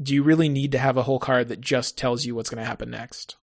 [0.00, 2.62] Do you really need to have a whole card that just tells you what's going
[2.62, 3.36] to happen next?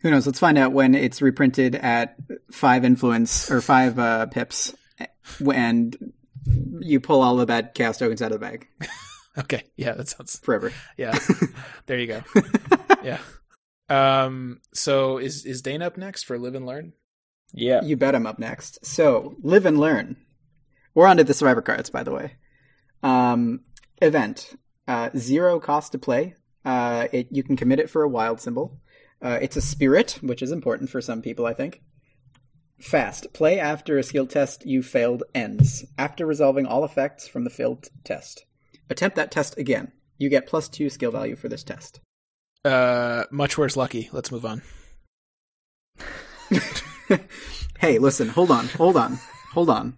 [0.00, 0.26] Who knows?
[0.26, 2.16] Let's find out when it's reprinted at
[2.50, 4.74] five influence or five uh, pips,
[5.52, 6.14] and
[6.80, 8.66] you pull all the bad chaos tokens out of the bag
[9.38, 9.64] Okay.
[9.76, 10.72] Yeah, that sounds forever.
[10.96, 11.18] Yeah.
[11.86, 12.22] there you go.
[13.02, 13.18] Yeah.
[13.90, 16.94] Um so is is Dane up next for live and learn?
[17.52, 17.82] Yeah.
[17.82, 18.84] You bet I'm up next.
[18.84, 20.16] So, live and learn.
[20.94, 22.36] We're on to the survivor cards, by the way.
[23.02, 23.60] Um,
[24.00, 24.56] event.
[24.86, 26.34] Uh, zero cost to play.
[26.64, 28.80] Uh, it, you can commit it for a wild symbol.
[29.22, 31.82] Uh, it's a spirit, which is important for some people, I think.
[32.80, 33.32] Fast.
[33.32, 35.84] Play after a skill test you failed ends.
[35.98, 38.44] After resolving all effects from the failed test.
[38.88, 39.92] Attempt that test again.
[40.18, 42.00] You get plus two skill value for this test.
[42.64, 44.08] Uh much worse lucky.
[44.12, 44.62] Let's move on.
[47.78, 49.18] hey, listen, hold on, hold on,
[49.52, 49.96] hold on.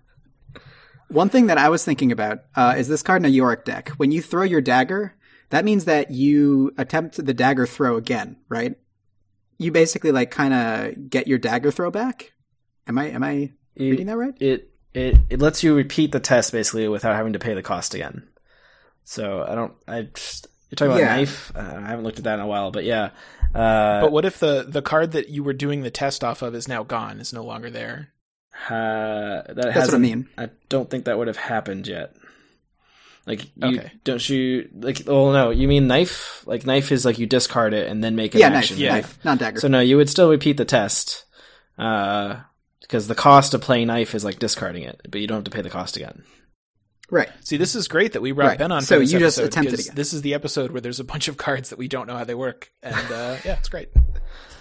[1.08, 3.90] One thing that I was thinking about uh, is this card in a Yorick deck.
[3.90, 5.14] When you throw your dagger,
[5.50, 8.76] that means that you attempt the dagger throw again, right?
[9.58, 12.32] You basically like kind of get your dagger throw back.
[12.86, 14.34] Am I am I reading that right?
[14.40, 17.94] It it it lets you repeat the test basically without having to pay the cost
[17.94, 18.28] again.
[19.04, 19.74] So I don't.
[19.86, 21.16] I just, you're talking about Yeah.
[21.16, 21.52] knife.
[21.54, 23.10] Uh, I haven't looked at that in a while, but yeah.
[23.54, 26.54] Uh, But what if the the card that you were doing the test off of
[26.54, 28.08] is now gone, is no longer there?
[28.70, 30.28] uh, that That's what I mean.
[30.38, 32.14] I don't think that would have happened yet.
[33.26, 33.92] Like, you, Okay.
[34.04, 35.06] don't you like?
[35.06, 36.42] Oh no, you mean knife?
[36.46, 38.78] Like knife is like you discard it and then make an Yeah, knife, action.
[38.78, 38.94] yeah.
[38.94, 39.60] knife, not dagger.
[39.60, 41.24] So no, you would still repeat the test,
[41.78, 42.36] uh,
[42.80, 45.50] because the cost of playing knife is like discarding it, but you don't have to
[45.52, 46.24] pay the cost again.
[47.12, 47.28] Right.
[47.44, 48.58] See, this is great that we brought Right.
[48.58, 48.80] Ben on.
[48.80, 49.94] For So this you just attempted again.
[49.94, 52.24] This is the episode where there's a bunch of cards that we don't know how
[52.24, 53.90] they work, and uh, yeah, it's great.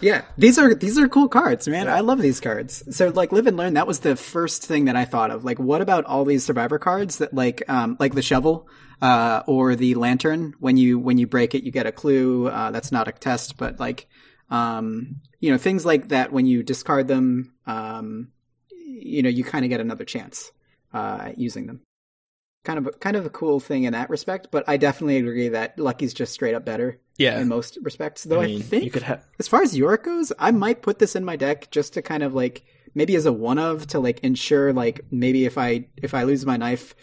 [0.02, 1.88] Yeah, these are these are cool cards, man.
[1.88, 2.84] I love these cards.
[2.96, 5.44] So like live and learn, that was the first thing that I thought of.
[5.46, 8.68] Like, what about all these survivor cards that like um like the shovel
[9.02, 10.54] uh or the lantern?
[10.60, 12.48] When you when you break it, you get a clue.
[12.48, 14.08] Uh, that's not a test, but like
[14.50, 16.32] um you know things like that.
[16.34, 18.30] When you discard them, um
[18.72, 20.52] you know you kind of get another chance
[20.96, 21.82] uh using them.
[22.64, 25.80] Kind of kind of a cool thing in that respect, but I definitely agree that
[25.80, 28.24] Lucky's just straight up better Yeah, in most respects.
[28.24, 29.26] Though I, I think you could have.
[29.40, 32.22] as far as Yorick goes, I might put this in my deck just to kind
[32.22, 36.14] of like maybe as a one of to like ensure like maybe if I if
[36.14, 36.94] I lose my knife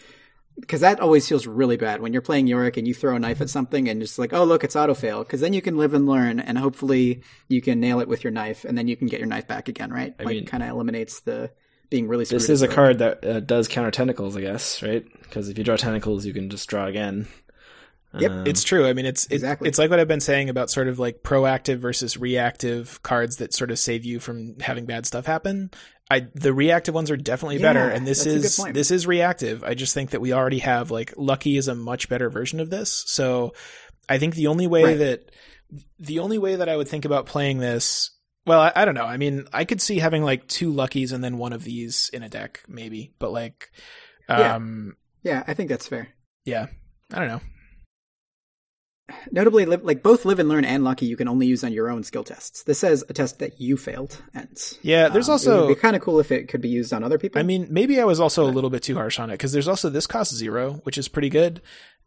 [0.61, 3.41] because that always feels really bad when you're playing Yorick and you throw a knife
[3.41, 5.93] at something and just like oh look it's auto fail because then you can live
[5.93, 9.07] and learn and hopefully you can nail it with your knife and then you can
[9.07, 11.51] get your knife back again right I like mean- kind of eliminates the
[11.89, 15.05] being really This is a as card that uh, does counter tentacles, I guess, right?
[15.23, 17.27] Because if you draw tentacles, you can just draw again.
[18.17, 18.87] Yep, Um, it's true.
[18.87, 19.67] I mean, it's it, Exactly.
[19.69, 23.53] it's like what I've been saying about sort of like proactive versus reactive cards that
[23.53, 25.69] sort of save you from having bad stuff happen.
[26.09, 29.05] I the reactive ones are definitely better, and this that's a good is this is
[29.05, 29.63] reactive.
[29.63, 32.71] I just think that we already have like Lucky is a much better version of
[32.71, 33.03] this.
[33.05, 33.53] So
[34.07, 34.97] I think the only way Right.
[34.97, 35.31] that
[35.99, 38.09] the only way that I would think about playing this.
[38.49, 39.05] Well, I, I don't know.
[39.05, 42.23] I mean, I could see having like two luckies and then one of these in
[42.23, 43.13] a deck, maybe.
[43.19, 43.69] But like,
[44.27, 44.55] Yeah.
[44.55, 46.07] um, yeah I think that's fair.
[46.45, 46.65] yeah,
[47.13, 47.41] I don't know.
[49.31, 52.03] Notably, like both live and learn and lucky, you can only use on your own
[52.03, 52.61] skill tests.
[52.63, 54.77] This says a test that you failed ends.
[54.83, 56.91] Yeah, there's Um, also- it would be kind of cool if it could be used
[56.93, 57.39] on other people.
[57.39, 59.67] I mean, maybe I was also a little bit too harsh on it because there's
[59.67, 61.61] also this costs zero, which is pretty good.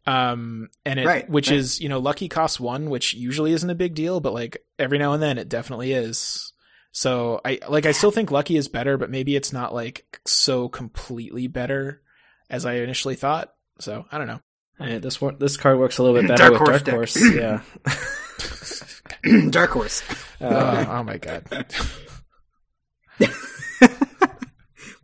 [0.07, 1.59] Um, and it, Right, which right.
[1.59, 4.99] is, you know, lucky costs one, which usually isn't a big deal, but like every
[4.99, 6.53] now and then it definitely is.
[6.91, 10.69] So I, like, I still think lucky is better, but maybe it's not like so
[10.69, 12.03] completely better
[12.51, 13.53] as I initially thought.
[13.79, 14.99] So I don't know.
[14.99, 16.95] this one, this card works a little bit better Dark with Horse Dark deck.
[16.95, 17.61] Horse.
[19.25, 19.49] Yeah.
[19.51, 20.03] Dark Horse.
[20.41, 21.45] Uh, oh my God.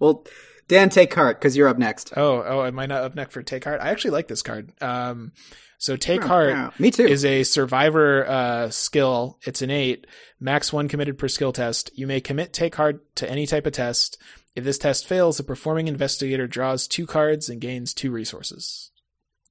[0.01, 0.25] Well,
[0.69, 2.13] Dan, take heart because you're up next.
[2.17, 3.81] Oh, oh, am I not up next for take heart?
[3.81, 4.71] I actually like this card.
[4.83, 5.33] Um,
[5.79, 6.81] so take Yeah, heart.
[6.81, 7.07] Me too.
[7.07, 9.39] is a survivor uh, skill.
[9.45, 10.07] It's innate.
[10.41, 11.91] Max one committed per skill test.
[11.95, 14.19] You may commit take heart to any type of test.
[14.55, 18.91] If this test fails, the performing investigator draws two cards and gains two resources.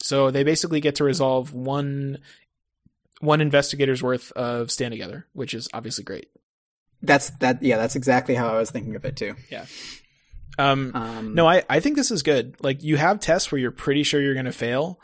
[0.04, 2.20] So they basically get to resolve one
[3.20, 6.30] one investigator's worth of stand together, which is obviously great.
[7.02, 7.64] That's that.
[7.64, 9.36] Yeah, that's exactly how I was thinking of it too.
[9.50, 9.66] Yeah.
[10.58, 12.56] Um, Um, no, I, I think this is good.
[12.62, 15.00] Like you have tests where you're pretty sure you're going to fail.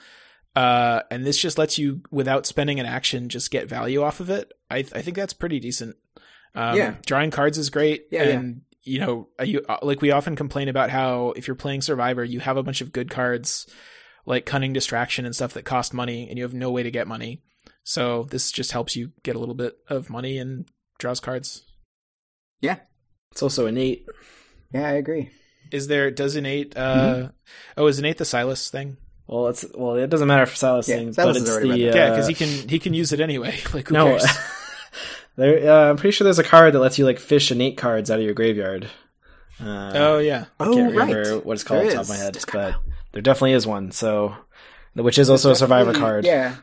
[0.56, 4.30] Uh, and this just lets you, without spending an action, just get value off of
[4.30, 4.52] it.
[4.70, 5.96] I, I think that's pretty decent.
[6.54, 6.96] Um, Yeah.
[7.06, 8.06] Drawing cards is great.
[8.12, 8.30] Yeah, yeah.
[8.40, 11.82] and, you know, uh, you, uh, like we often complain about how if you're playing
[11.82, 13.66] Survivor, you have a bunch of good cards
[14.26, 17.08] like Cunning Distraction and stuff that cost money and you have no way to get
[17.08, 17.42] money.
[17.84, 20.66] So this just helps you get a little bit of money and
[21.00, 21.64] draws cards.
[22.62, 22.78] yeah,
[23.32, 24.06] It's also innate.
[24.72, 25.30] yeah, I agree.
[25.74, 27.28] Is there, does innate, uh, Mm-hmm.
[27.78, 28.98] oh, is innate the Silas thing?
[29.28, 31.78] Well, it's well, it doesn't matter for Silas Yeah, thing, Silas but it's already the
[31.88, 33.60] read Yeah, uh, because he can he can use it anyway.
[33.74, 34.06] Like who no.
[34.06, 34.26] cares?
[35.38, 38.12] there, uh, I'm pretty sure there's a card that lets you like fish innate cards
[38.12, 38.90] out of your graveyard.
[39.60, 41.10] Uh, oh yeah, I Oh, can't right.
[41.10, 43.22] remember what it's called There off the top of my head, Just got but there
[43.22, 43.92] definitely is one.
[43.92, 44.36] So,
[44.94, 46.26] which is also a survivor card.
[46.26, 46.56] Yeah,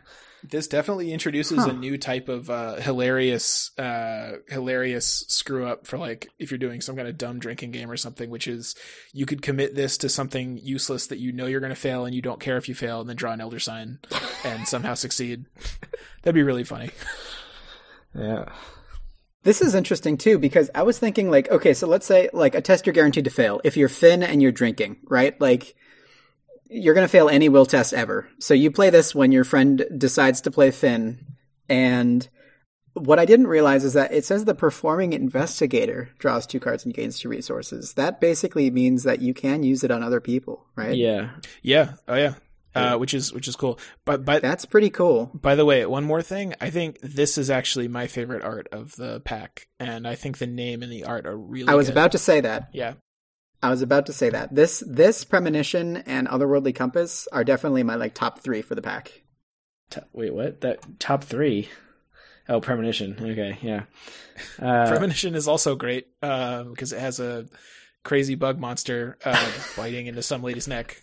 [0.48, 1.70] this definitely introduces Huh.
[1.70, 6.80] a new type of uh, hilarious uh, hilarious screw up for like if you're doing
[6.80, 8.74] some kind of dumb drinking game or something, which is
[9.12, 12.14] you could commit this to something useless that you know you're going to fail and
[12.14, 13.98] you don't care if you fail, and then draw an elder sign
[14.44, 15.44] and somehow succeed.
[16.22, 16.90] That'd be really funny.
[18.14, 18.46] yeah.
[19.42, 22.60] This is interesting too because I was thinking like, okay, so let's say like a
[22.60, 25.40] test you're guaranteed to fail if you're Finn and you're drinking, right?
[25.40, 25.74] Like
[26.70, 28.28] you're going to fail any will test ever.
[28.38, 31.26] So you play this when your friend decides to play Finn
[31.68, 32.28] and
[32.94, 36.94] what I didn't realize is that it says the performing investigator draws two cards and
[36.94, 37.94] gains two resources.
[37.94, 40.96] That basically means that you can use it on other people, right?
[40.96, 41.30] Yeah.
[41.62, 41.92] Yeah.
[42.08, 42.34] Oh yeah.
[42.72, 43.78] Uh, which is which is cool.
[44.04, 45.30] But but That's pretty cool.
[45.34, 46.54] By the way, one more thing.
[46.60, 50.46] I think this is actually my favorite art of the pack, and I think the
[50.46, 51.68] name and the art are really.
[51.68, 51.94] I was good.
[51.94, 52.68] about to say that.
[52.72, 52.94] Yeah.
[53.62, 54.54] I was about to say that.
[54.54, 59.22] This this premonition and otherworldly compass are definitely my like top 3 for the pack.
[59.90, 60.60] T- wait, what?
[60.62, 61.68] That top three?
[62.48, 63.16] Oh, premonition.
[63.20, 63.82] Okay, yeah.
[64.58, 67.46] Uh, Premonition is also great uh, because it has a
[68.04, 71.02] crazy bug monster uh, biting into some lady's neck.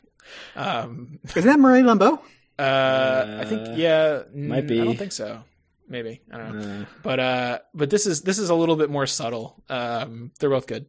[0.56, 2.20] Um, Isn't that Marie Lambeau?
[2.60, 4.82] uh, I think Uh, yeah, might be.
[4.82, 5.44] I don't think so.
[5.90, 6.82] Maybe I don't know.
[6.82, 9.64] uh, But uh, but this is this is a little bit more subtle.
[9.70, 10.86] Um, they're both good.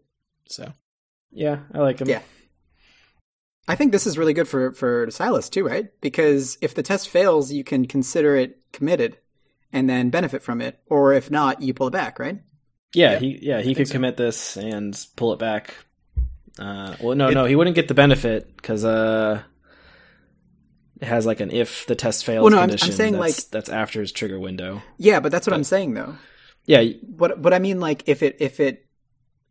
[0.48, 0.72] So
[1.32, 2.08] yeah, I like him.
[2.08, 2.20] Yeah.
[3.66, 5.88] I think this is really good for for Silas too, right?
[6.00, 9.18] Because if the test fails, you can consider it committed
[9.72, 12.40] and then benefit from it, or if not, you pull it back, right?
[12.94, 13.92] Yeah, Yep, he yeah he think could so.
[13.92, 15.74] commit this and pull it back.
[16.58, 19.42] Uh, well, no, It- no, he wouldn't get the benefit because uh,
[21.00, 22.92] it has like an if the test fails Well, no, I'm- I'm condition.
[22.94, 24.82] saying, that's, like- that's after his trigger window.
[24.96, 26.16] Yeah, but that's what But- I'm saying though.
[26.64, 26.82] Yeah,
[27.16, 28.86] What what I mean like if it if it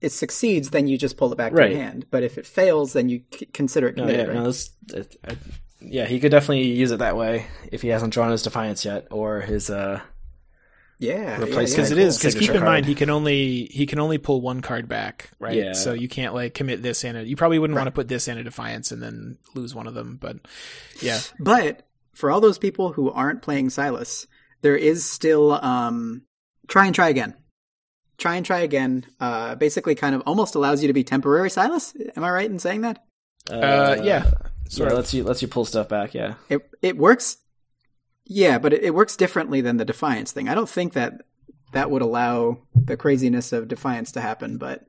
[0.02, 2.06] it succeeds, then you just pull it back to your hand.
[2.12, 4.36] But if it fails, then you c- consider it no, committed, yeah, right?
[4.36, 5.38] no, this, it, I,
[5.82, 9.08] yeah, he could definitely use it that way if he hasn't drawn his defiance yet
[9.12, 10.02] or his uh.
[11.00, 12.08] yeah, Replace yeah, because yeah, it cool.
[12.08, 14.88] is because keep Signature in mind he can only he can only pull one card
[14.88, 15.74] back right Yeah.
[15.74, 17.84] so you can't like commit this and a, you probably wouldn't Right.
[17.84, 20.38] want to put this and a defiance and then lose one of them but
[21.02, 24.26] yeah But for all those people who aren't playing Silas,
[24.62, 26.24] there is still um,
[26.68, 27.36] try and try again.
[28.18, 29.06] Try and try again.
[29.20, 31.94] Uh, basically, kind of almost allows you to be temporary Silas.
[32.16, 33.04] Am I right in saying that?
[33.50, 34.30] uh, yeah
[34.70, 36.14] sort of lets you lets you pull stuff back.
[36.14, 37.38] Yeah, It it works.
[38.26, 40.50] Yeah, but it, it works differently than the defiance thing.
[40.50, 41.22] I don't think that
[41.72, 44.58] that would allow the craziness of defiance to happen.
[44.58, 44.88] But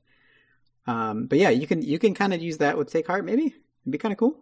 [0.86, 3.24] um, but yeah, you can you can kind of use that with take heart.
[3.24, 3.46] Maybe
[3.82, 4.38] it'd be kind of cool.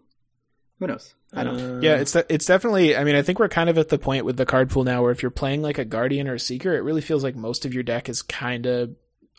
[0.79, 1.15] Who knows?
[1.33, 1.59] I don't.
[1.61, 4.25] Uh, yeah it's it's definitely i mean i think we're kind of at the point
[4.25, 6.73] with the card pool now where if you're playing like a guardian or a seeker
[6.75, 8.91] it really feels like most of your deck is kind of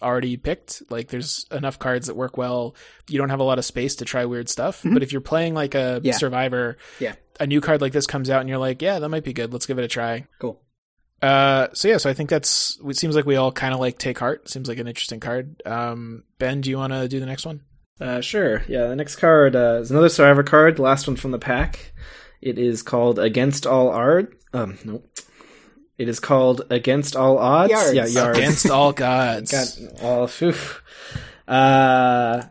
[0.02, 2.76] already picked like there's enough cards that work well
[3.10, 4.94] you don't have a lot of space to try weird stuff Mhm.
[4.94, 6.14] but if you're playing like a Yeah.
[6.14, 7.16] survivor Yeah.
[7.40, 9.54] a new card like this comes out and you're like yeah that might be good
[9.54, 10.62] let's give it a try Cool.
[11.20, 12.78] Uh, so yeah, so I think that's.
[12.88, 14.48] It seems like we all kind of like take heart.
[14.52, 15.64] Seems like an interesting card.
[15.66, 17.62] Um, Ben, do you want to do the next one?
[18.00, 18.64] Uh, sure.
[18.68, 21.92] Yeah, the next card uh, is another survivor card, the last one from the pack.
[22.42, 24.36] It is called Against All Ard.
[24.54, 25.10] Um, nope.
[25.98, 27.72] It is called Against All Odds.
[27.72, 27.94] Yards.
[27.94, 28.38] Yeah, yards.
[28.38, 29.52] Against all gods.
[29.52, 30.54] God, all, phew.
[31.48, 32.44] Uh,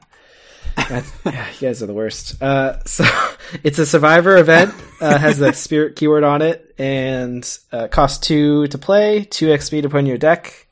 [0.76, 2.42] yeah, you guys are the worst.
[2.42, 3.04] Uh, so
[3.62, 4.74] it's a survivor event.
[5.00, 9.82] Uh, has the spirit keyword on it, and uh, costs two to play, two XP
[9.82, 10.65] to put in your deck.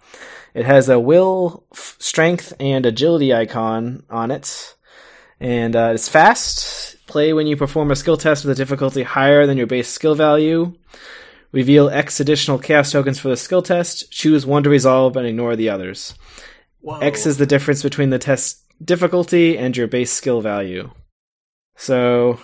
[0.55, 4.77] It has a will, f- strength, and agility icon on it,
[5.41, 6.97] and uh, it's fast.
[7.07, 10.15] Play when you perform a skill test with a difficulty higher than your base skill
[10.15, 10.75] value.
[11.53, 14.11] Reveal X additional chaos tokens for the skill test.
[14.11, 16.15] Choose one to resolve and ignore the others.
[16.81, 16.99] Whoa.
[16.99, 20.91] X is the difference between the test difficulty and your base skill value.
[21.77, 22.41] So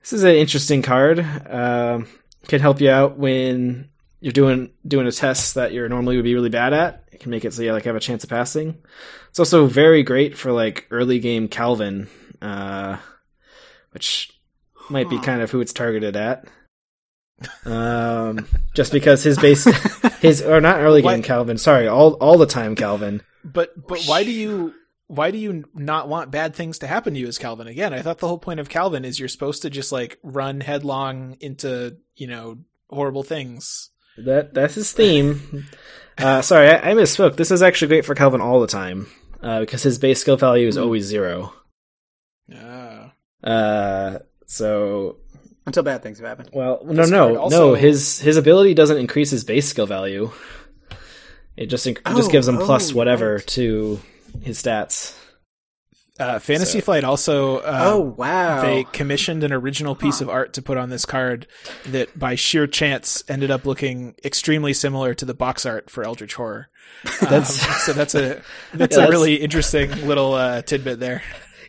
[0.00, 1.20] this is an interesting card.
[1.20, 2.08] Um,
[2.48, 3.88] can help you out when
[4.20, 7.05] you're doing doing a test that you're normally would be really bad at.
[7.16, 8.76] It can make it so you like have a chance of passing.
[9.30, 12.10] It's also very great for like early game Calvin,
[12.42, 12.98] uh,
[13.92, 14.38] which
[14.90, 16.46] might be kind of who it's targeted at.
[17.64, 19.64] Um, just because his base,
[20.20, 21.56] his or not early Why- game Calvin.
[21.56, 23.22] Sorry, all all the time Calvin.
[23.42, 24.74] But but why do you
[25.06, 27.66] why do you not want bad things to happen to you as Calvin?
[27.66, 30.60] Again, I thought the whole point of Calvin is you're supposed to just like run
[30.60, 32.58] headlong into you know
[32.90, 33.88] horrible things.
[34.18, 35.66] That that's his theme.
[36.18, 37.36] Uh, sorry, I, I misspoke.
[37.36, 39.06] This is actually great for Calvin all the time
[39.42, 40.82] uh, because his base skill value is Hmm.
[40.82, 41.52] always zero.
[42.54, 43.12] Ah.
[43.44, 45.16] Uh, so
[45.66, 46.50] Until bad things have happened.
[46.52, 47.74] well, no, This no, also- no.
[47.74, 50.30] His his ability doesn't increase his base skill value.
[51.56, 53.46] It just inc- it just Oh, gives him plus oh, whatever right.
[53.48, 54.00] to
[54.42, 55.14] his stats.
[56.18, 57.58] Uh, Fantasy So- Flight also.
[57.58, 58.62] Uh, oh wow!
[58.62, 61.46] They commissioned an original piece of art to put on this card
[61.86, 66.34] that, by sheer chance, ended up looking extremely similar to the box art for Eldritch
[66.34, 66.68] Horror.
[67.20, 68.42] That's- Um, so that's a that's
[68.72, 71.22] Yeah, a that's- really interesting little uh, tidbit there.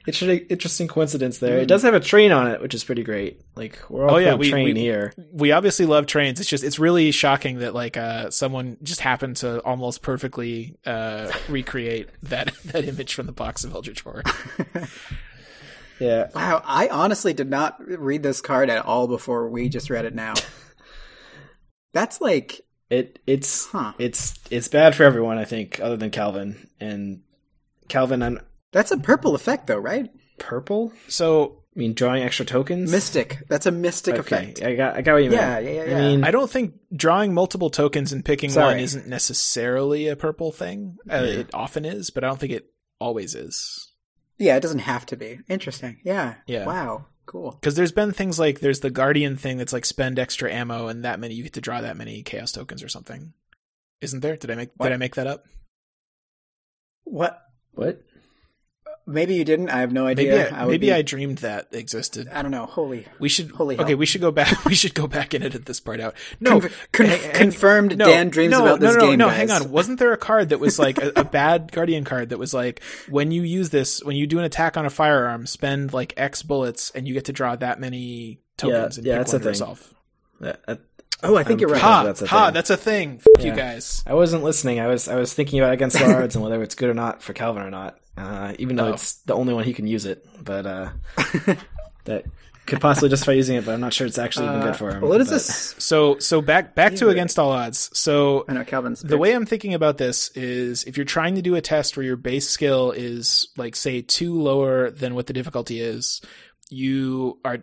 [0.07, 1.57] It's an interesting coincidence there.
[1.57, 3.41] It does have a train on it, which is pretty great.
[3.55, 4.15] Like we're all.
[4.15, 5.13] Oh, yeah, we- train we- here.
[5.31, 6.39] We obviously love trains.
[6.39, 11.31] It's just it's really shocking that like uh, someone just happened to almost perfectly uh,
[11.49, 14.23] recreate that that image from the box of Eldritch Horror.
[15.99, 20.05] Yeah, Wow, I honestly did not read this card at all before we just read
[20.05, 20.35] it now.
[21.91, 23.93] That's like, it it's huh?
[23.97, 25.39] it's it's bad for everyone.
[25.39, 27.21] I think, other than Calvin and
[27.89, 28.21] Calvin.
[28.21, 28.39] I'm
[28.71, 30.09] That's a purple effect, though, right?
[30.39, 30.93] purple.
[31.07, 32.91] So I mean, drawing extra tokens.
[32.91, 33.39] Mystic.
[33.49, 34.61] That's a mystic Okay, effect.
[34.63, 35.65] I got I got what you Yeah, meant.
[35.65, 38.73] yeah, yeah, I mean, I don't think drawing multiple tokens and picking Sorry.
[38.75, 40.97] one isn't necessarily a purple thing.
[41.09, 43.91] Uh, It often is, but I don't think it always is.
[44.37, 45.39] Yeah, it doesn't have to be.
[45.49, 45.97] Interesting.
[46.03, 46.35] Yeah.
[46.45, 46.67] Yeah.
[46.67, 47.07] Wow.
[47.25, 47.51] Cool.
[47.59, 51.03] Because there's been things like there's the Guardian thing that's like spend extra ammo and
[51.03, 53.33] that many you get to draw that many chaos tokens or something.
[54.01, 54.37] Isn't there?
[54.37, 54.89] Did I make What?
[54.89, 55.45] did I make that up?
[57.05, 57.41] What?
[57.73, 58.01] what?
[59.09, 59.69] Maybe you didn't.
[59.69, 60.31] I have no idea.
[60.35, 62.27] Maybe I, would maybe be- I dreamed that existed.
[62.27, 62.65] I don't know.
[62.65, 63.07] Holy.
[63.19, 63.95] We should Holy okay.
[63.95, 64.65] We should go back.
[64.65, 66.13] We should go back and edit this part out.
[66.41, 67.97] No, Conf- eh, con- hang- eh, hang- confirmed.
[67.97, 69.17] no, Dan dreams no, about this no, no, game.
[69.19, 69.37] No, guys.
[69.37, 69.71] hang on.
[69.71, 72.83] Wasn't there a card that was like a, a bad Guardian card that was like
[73.09, 76.43] when you use this, when you do an attack on a firearm, spend like X
[76.43, 79.35] bullets and you get to draw that many tokens Yeah, and yeah, pick that's one
[79.35, 79.49] a for thing.
[79.51, 79.93] yourself.
[80.41, 80.79] That- that-
[81.23, 81.81] Oh, I think I'm you're right.
[81.81, 82.53] Ha, that's a ha, thing.
[82.53, 83.21] that's a thing.
[83.39, 84.03] F- you guys.
[84.05, 84.79] I wasn't listening.
[84.79, 87.23] I was I was thinking about against the odds and whether it's good or not
[87.23, 87.97] for Calvin or not.
[88.17, 88.93] Uh, even though Oh.
[88.93, 90.89] it's the only one he can use it, but uh,
[92.05, 92.25] that
[92.65, 93.65] could possibly justify using it.
[93.65, 95.01] But I'm not sure it's actually even Uh, good for him.
[95.01, 95.75] what is but- this?
[95.77, 97.89] So so back back to against all odds.
[97.97, 99.01] So I know Calvin's.
[99.01, 102.05] the way I'm thinking about this is if you're trying to do a test where
[102.05, 106.21] your base skill is like say two lower than what the difficulty is,
[106.69, 107.59] you are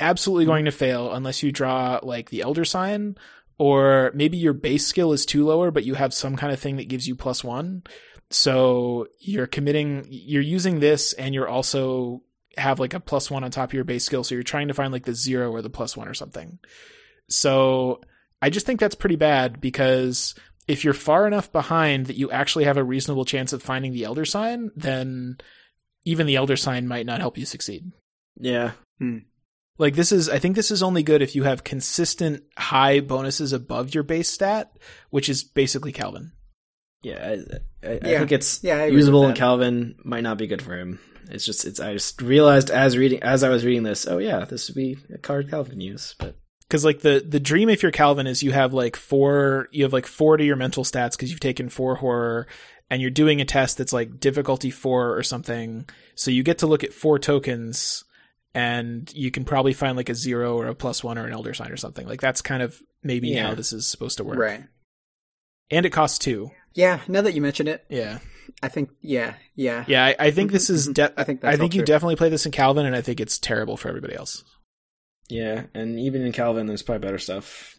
[0.00, 3.16] absolutely going to fail unless you draw like the elder sign
[3.58, 6.76] or maybe your base skill is too lower but you have some kind of thing
[6.76, 7.82] that gives you plus 1.
[8.30, 12.22] So you're committing you're using this and you're also
[12.56, 14.74] have like a plus 1 on top of your base skill so you're trying to
[14.74, 16.58] find like the 0 or the plus 1 or something.
[17.28, 18.00] So
[18.42, 20.34] I just think that's pretty bad because
[20.66, 24.04] if you're far enough behind that you actually have a reasonable chance of finding the
[24.04, 25.38] elder sign, then
[26.04, 27.92] even the elder sign might not help you succeed.
[28.38, 29.18] yeah, hmm.
[29.78, 33.52] Like this is I think this is only good if you have consistent high bonuses
[33.52, 34.76] above your base stat,
[35.10, 36.32] which is basically Calvin.
[37.02, 37.36] Yeah.
[37.82, 39.36] I, I, I think it's Yeah, I usable with in.
[39.36, 39.94] Calvin.
[40.04, 40.98] Might not be good for him.
[41.30, 41.78] It's just it's.
[41.80, 44.06] I just realized as reading as I was reading this.
[44.06, 46.14] Oh yeah, this would be a card Calvin use.
[46.18, 46.36] But
[46.70, 49.92] Cuz like the the dream if you're Calvin is you have like four you have
[49.92, 52.46] like four to your mental stats cuz you've taken four horror
[52.90, 55.86] and you're doing a test that's like difficulty 4 or something.
[56.14, 58.02] So you get to look at four tokens
[58.54, 61.52] and you can probably find like a 0 or a plus 1 or an elder
[61.52, 62.06] sign or something.
[62.06, 63.48] Like that's kind of maybe Yeah.
[63.48, 64.38] how this is supposed to work.
[64.38, 64.64] Right.
[65.70, 66.50] And it costs 2.
[66.78, 67.00] Yeah.
[67.08, 68.20] Now that you mention it, Yeah.
[68.62, 68.90] I think.
[69.00, 69.34] Yeah.
[69.56, 69.84] Yeah.
[69.88, 70.88] Yeah, I, I think this is.
[70.88, 71.86] Mhm, De- I think I think you true.
[71.86, 74.44] definitely play this in Calvin, and I think it's terrible for everybody else.
[75.28, 77.74] yeah, and even in Calvin, there's probably better stuff.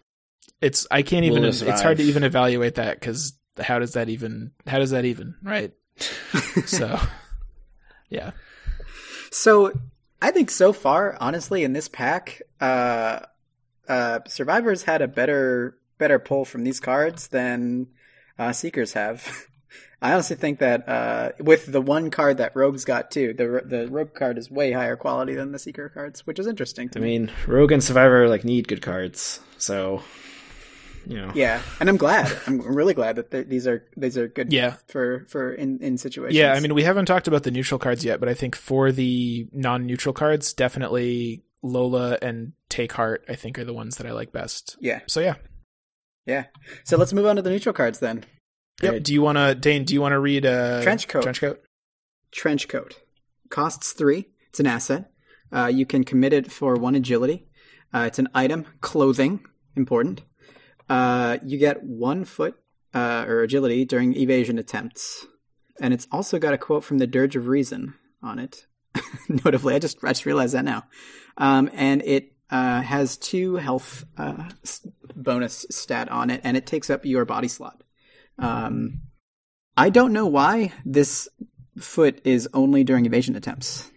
[0.61, 1.41] It's I can't even.
[1.43, 4.51] Will It's hard to even evaluate that because how does that even?
[4.67, 5.35] How does that even?
[5.41, 5.71] Right.
[6.65, 6.99] So,
[8.09, 8.31] yeah.
[9.31, 9.71] So
[10.21, 13.19] I think so far, honestly, in this pack, uh,
[13.87, 17.87] uh, survivors had a better better pull from these cards than
[18.39, 19.45] uh, seekers have.
[20.01, 23.87] I honestly think that uh, with the one card that rogues got too, the the
[23.89, 27.01] rogue card is way higher quality than the seeker cards, which is interesting to I
[27.01, 27.19] me.
[27.19, 30.01] mean, Rogue and Survivor like need good cards, so
[31.05, 31.31] you know.
[31.35, 32.31] Yeah, and I'm glad.
[32.47, 34.53] I'm really glad that these are these are good.
[34.53, 34.75] Yeah.
[34.87, 36.37] for for in in situations.
[36.37, 38.93] Yeah, I mean, we haven't talked about the neutral cards yet, but I think for
[38.93, 44.11] the non-neutral cards, definitely Lola and Take Heart, I think, are the ones that I
[44.13, 44.77] like best.
[44.79, 45.35] yeah, So yeah,
[46.29, 46.45] Yeah.
[46.83, 48.23] So let's move on to the neutral cards then.
[48.81, 49.03] Yep.
[49.03, 49.83] Do you want to, Dane?
[49.83, 51.23] Do you want to read uh, Trench coat.
[51.23, 51.61] Trench coat.
[52.31, 52.95] Trench coat
[53.49, 54.29] costs three.
[54.49, 55.11] It's an asset.
[55.51, 57.47] Uh, you can commit it for one agility.
[57.93, 59.43] Uh, it's an item, clothing,
[59.75, 60.21] important.
[60.87, 62.55] Uh, you get one foot
[62.93, 65.25] uh, or agility during evasion attempts,
[65.81, 68.67] and it's also got a quote from the Dirge of Reason on it.
[69.29, 70.85] Notably, I just I just realized that now.
[71.37, 74.49] Um, and it uh, has two health uh,
[75.23, 77.83] bonus stat on it, and it takes up your body slot.
[78.37, 79.01] Um,
[79.75, 81.27] I don't know why this
[81.77, 83.89] foot is only during evasion attempts.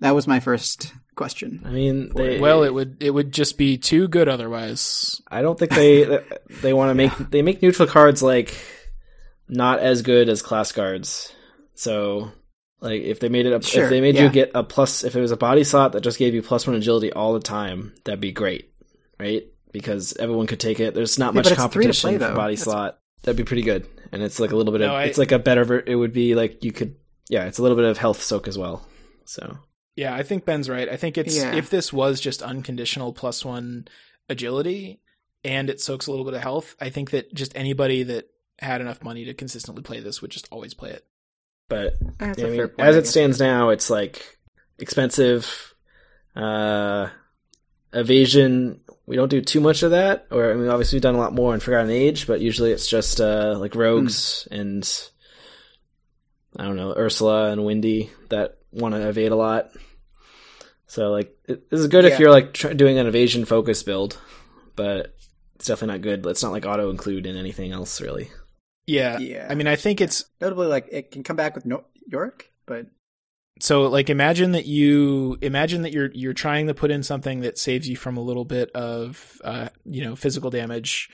[0.00, 1.62] That was my first question.
[1.64, 5.20] I mean, they, Well, it would it would just be too good otherwise.
[5.28, 6.20] I don't think they
[6.60, 8.54] they want to make they make neutral cards like
[9.48, 11.32] not as good as class cards.
[11.74, 12.30] So
[12.80, 14.24] like if they made it up Sure, if they made yeah.
[14.24, 16.66] you get a plus if it was a body slot that just gave you plus
[16.66, 18.72] one agility all the time, that'd be great,
[19.18, 19.44] right?
[19.72, 20.94] Because everyone could take it.
[20.94, 22.98] There's not Yeah, much but to competition play, for body That's- slot.
[23.22, 23.86] That'd be pretty good.
[24.12, 25.96] And it's like a little bit of No, I- it's like a better ver- it
[25.96, 26.96] would be like you could
[27.28, 28.86] yeah, it's a little bit of health soak as well.
[29.24, 29.58] So
[29.96, 30.88] Yeah, I think Ben's right.
[30.88, 31.54] I think it's Yeah.
[31.56, 33.88] if this was just unconditional plus one
[34.28, 35.00] agility
[35.44, 38.28] and it soaks a little bit of health, I think that just anybody that
[38.60, 41.04] had enough money to consistently play this would just always play it.
[41.68, 44.38] but That's I a mean, point, as I it stands now, it's like
[44.78, 45.74] expensive.
[46.36, 47.08] Uh,
[47.92, 48.80] evasion.
[49.06, 51.32] We don't do too much of that, or I mean, obviously we've done a lot
[51.32, 54.88] more in Forgotten Age, but usually it's just uh, like rogues and
[56.58, 59.70] I don't know Ursula and Wendy that want to evade a lot.
[60.88, 62.10] So like, it, this is good Yeah.
[62.14, 64.18] if you're like tr- doing an evasion focus build,
[64.74, 65.14] but
[65.54, 66.26] it's definitely not good.
[66.26, 68.30] It's not like auto include in anything else really.
[68.86, 69.18] Yeah.
[69.18, 69.46] Yeah.
[69.48, 72.86] I mean, I think it's Notably, like it can come back with no- York, but
[73.60, 77.58] so like imagine that you imagine that you're you're trying to put in something that
[77.58, 81.08] saves you from a little bit of uh you know physical damage.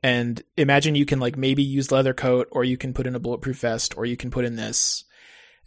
[0.00, 3.20] And imagine you can like maybe use leather coat or you can put in a
[3.20, 5.04] bulletproof vest or you can put in this.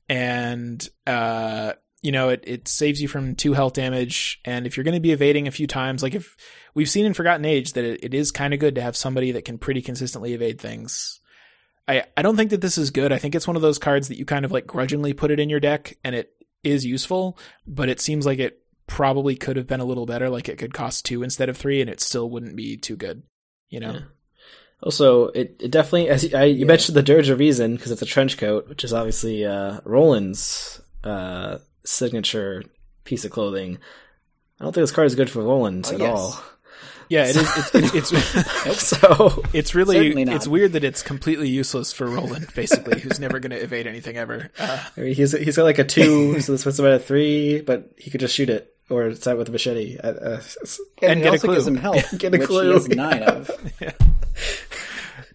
[0.08, 4.40] And uh you know it, it saves you from two health damage.
[4.46, 6.38] And if you're going to be evading a few times like if
[6.74, 9.34] we've seen in forgotten age that it, it is kind of good to have somebody
[9.34, 11.21] that can pretty consistently evade things
[11.92, 13.12] I, I don't think that this is good.
[13.12, 15.40] I think it's one of those cards that you kind of like grudgingly put it
[15.40, 16.32] in your deck and it
[16.64, 17.38] is useful,
[17.68, 20.30] but it seems like it probably could have been a little better.
[20.30, 23.24] Like it could cost two instead of three and it still wouldn't be too good,
[23.70, 23.94] you know?
[23.94, 24.00] Yeah.
[24.84, 26.66] Also, it, it definitely, as you, I, you Yeah.
[26.66, 30.82] mentioned the Dirge of Reason because it's a trench coat, which is obviously uh, Roland's
[31.04, 32.64] uh, signature
[33.04, 33.78] piece of clothing.
[34.60, 36.18] I don't think this card is good for Roland Oh, at yes.
[36.18, 36.44] all.
[37.10, 37.58] Yeah, it is.
[37.74, 38.12] It's, it's,
[38.66, 43.40] it's, so it's really, it's weird that it's completely useless for Roland, basically, who's never
[43.40, 44.50] going to evade anything ever.
[44.58, 47.00] Uh, I mean, he's he's got like a two, so this puts him at a
[47.00, 49.98] three, but he could just shoot it or it's out with a machete.
[49.98, 50.42] Uh, uh,
[51.02, 51.74] and, And get a also gives clue.
[51.74, 52.68] him health, Get a which clue.
[52.68, 53.52] he has nine of.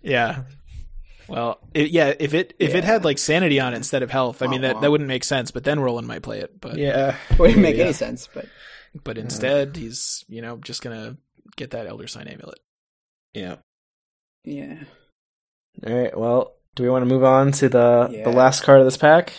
[0.03, 0.43] yeah.
[1.29, 4.43] Well, it, yeah, if it if it had like sanity on it instead of health,
[4.43, 5.51] I mean that, that wouldn't make sense.
[5.51, 6.61] But then Roland might play it.
[6.61, 7.85] But yeah, Wouldn't make Yeah.
[7.85, 8.47] any sense, but
[9.05, 11.17] but instead he's you know just gonna
[11.57, 12.59] get that Elder Sign amulet.
[13.35, 13.57] yeah.
[14.45, 14.77] yeah.
[15.87, 16.17] All right.
[16.19, 18.25] Well, do we want to move on to the Yeah.
[18.25, 19.33] the last card of this pack?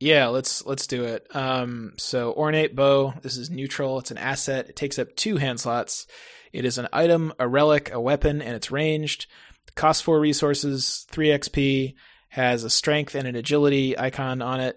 [0.00, 1.26] Yeah, let's let's do it.
[1.34, 3.14] Um, so ornate bow.
[3.22, 3.98] This is neutral.
[3.98, 4.68] It's an asset.
[4.68, 6.06] It takes up two hand slots.
[6.52, 9.26] It is an item, a relic, a weapon, and it's ranged.
[9.74, 11.94] Costs four resources, three XP.
[12.28, 14.76] Has a strength and an agility icon on it.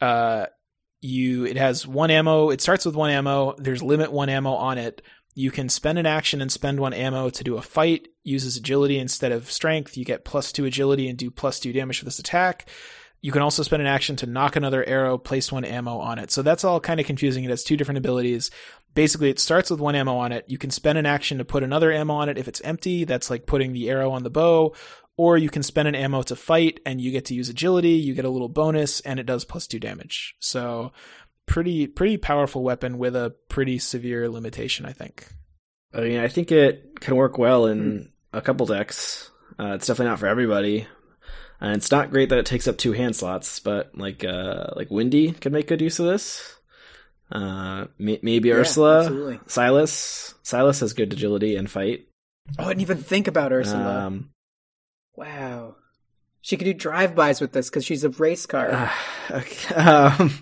[0.00, 0.46] Uh,
[1.00, 2.50] you it has one ammo.
[2.50, 3.54] It starts with one ammo.
[3.58, 5.02] There's limit one ammo on it.
[5.34, 8.08] You can spend an action and spend one ammo to do a fight.
[8.22, 9.96] Uses agility instead of strength.
[9.96, 12.68] You get plus two agility and do plus two damage for this attack.
[13.22, 16.32] You can also spend an action to nock another arrow, place one ammo on it.
[16.32, 17.44] So that's all kind of confusing.
[17.44, 18.50] It has two different abilities.
[18.94, 20.44] Basically, it starts with one ammo on it.
[20.48, 23.04] You can spend an action to put another ammo on it if it's empty.
[23.04, 24.74] That's like putting the arrow on the bow.
[25.16, 27.90] Or you can spend an ammo to fight and you get to use agility.
[27.90, 30.34] You get a little bonus and it does plus two damage.
[30.40, 30.92] So
[31.52, 35.28] pretty, pretty powerful weapon with a pretty severe limitation, I think.
[35.92, 39.30] I mean, I think it can work well in a couple decks.
[39.60, 40.86] Uh, it's definitely not for everybody,
[41.60, 43.60] and it's not great that it takes up two hand slots.
[43.60, 46.56] But like, uh, like Wendy could make good use of this.
[47.30, 49.40] Uh, may- maybe Yeah, Ursula, absolutely.
[49.46, 50.34] Silas.
[50.42, 52.06] Silas has good agility and fight.
[52.58, 54.06] Oh, I didn't even think about Ursula.
[54.06, 54.30] Um,
[55.16, 55.76] wow.
[56.40, 58.70] She could do drive-bys with this because she's a race car.
[58.70, 58.90] uh,
[59.36, 60.32] okay, um,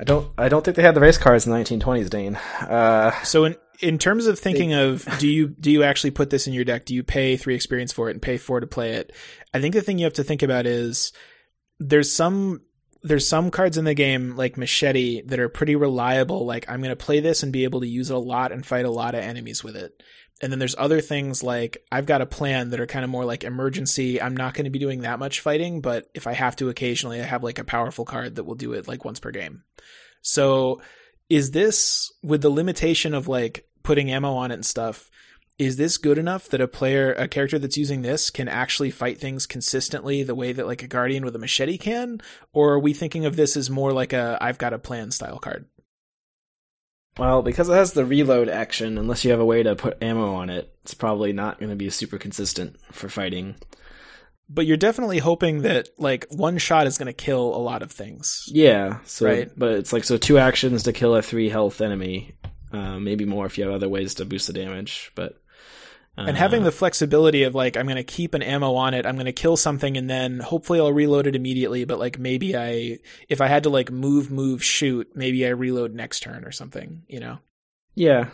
[0.00, 0.32] I don't.
[0.38, 2.36] I don't think they had the race cars in the 1920s, Dane.
[2.36, 6.46] Uh, So in in terms of thinking of do you do you actually put this
[6.46, 6.86] in your deck?
[6.86, 9.12] Do you pay three experience for it and pay four to play it?
[9.52, 11.12] I think the thing you have to think about is
[11.78, 12.62] there's some
[13.02, 16.46] there's some cards in the game like machete that are pretty reliable.
[16.46, 18.64] Like I'm going to play this and be able to use it a lot and
[18.64, 20.02] fight a lot of enemies with it.
[20.40, 23.24] And then there's other things like I've got a plan that are kind of more
[23.24, 24.20] like emergency.
[24.20, 27.20] I'm not going to be doing that much fighting, but if I have to occasionally,
[27.20, 29.64] I have like a powerful card that will do it like once per game.
[30.22, 30.80] So
[31.28, 35.10] is this with the limitation of like putting ammo on it and stuff?
[35.58, 39.20] Is this good enough that a player, a character that's using this can actually fight
[39.20, 42.22] things consistently the way that like a guardian with a machete can?
[42.54, 45.38] Or are we thinking of this as more like a I've got a plan style
[45.38, 45.66] card?
[47.18, 50.34] Well, because it has the reload action, unless you have a way to put ammo
[50.34, 53.56] on it, it's probably not going to be super consistent for fighting.
[54.48, 57.92] But you're definitely hoping that like one shot is going to kill a lot of
[57.92, 58.44] things.
[58.48, 59.50] Yeah, so Right.
[59.56, 62.34] but it's like so two actions to kill a three health enemy,
[62.72, 65.12] uh, maybe more if you have other ways to boost the damage.
[65.14, 65.39] But
[66.28, 69.14] And having the flexibility of like I'm going to keep an ammo on it, I'm
[69.16, 72.98] going to kill something and then hopefully I'll reload it immediately, but like maybe I
[73.28, 77.02] if I had to like move move shoot, maybe I reload next turn or something,
[77.08, 77.38] you know.
[77.94, 78.28] yeah,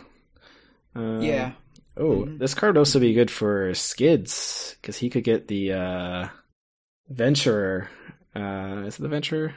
[0.95, 1.53] Um, yeah.
[1.97, 2.39] Oh, Mhm.
[2.39, 6.29] this card would also be good for Skids because he could get the uh,
[7.11, 7.89] Venturer.
[8.35, 9.55] Uh, is it the Venturer?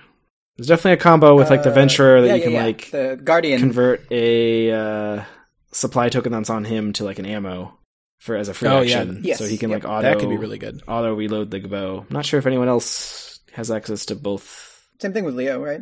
[0.58, 2.64] There's definitely a combo with like the Uh, Venturer that yeah, you yeah, can yeah.
[2.66, 3.60] like the guardian.
[3.60, 5.24] convert a uh,
[5.72, 7.78] supply token that's on him to like an ammo
[8.20, 9.00] for as a free Oh, yeah.
[9.00, 9.22] action.
[9.24, 9.84] Yes, So he can yep.
[9.84, 10.82] like auto that could be really good.
[10.88, 12.06] auto reload the bow.
[12.08, 15.82] I'm not sure if anyone else has access to both Same thing with Leo, right?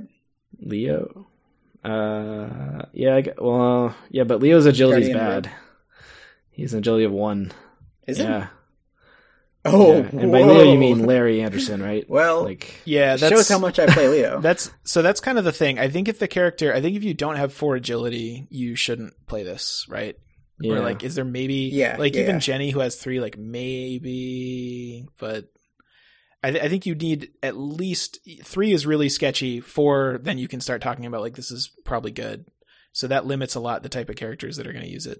[0.59, 1.27] Leo.
[1.83, 5.49] Uh, yeah, I gue- well, yeah, but Leo's agility is bad.
[6.51, 7.51] He's an agility of one.
[8.07, 8.23] Is it?
[8.23, 8.47] yeah.
[9.65, 10.09] Oh, Yeah.
[10.21, 12.05] And by Leo you mean Larry Anderson, right?
[12.09, 14.39] Well, like Yeah, It that's shows how much I play Leo.
[14.41, 15.77] That's so that's kind of the thing.
[15.77, 19.13] I think if the character, I think if you don't have four agility, you shouldn't
[19.27, 20.15] play this, right?
[20.59, 20.73] Yeah.
[20.73, 22.39] Or like, is there maybe, Yeah, like yeah, even yeah.
[22.39, 25.45] Jenny who has three, like maybe, but
[26.43, 29.59] I, th- I think you need at least three is really sketchy.
[29.59, 32.45] Four, then you can start talking about like this is probably good.
[32.91, 35.19] So that limits a lot the type of characters that are going to use it.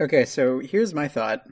[0.00, 1.42] Okay, so here's my thought.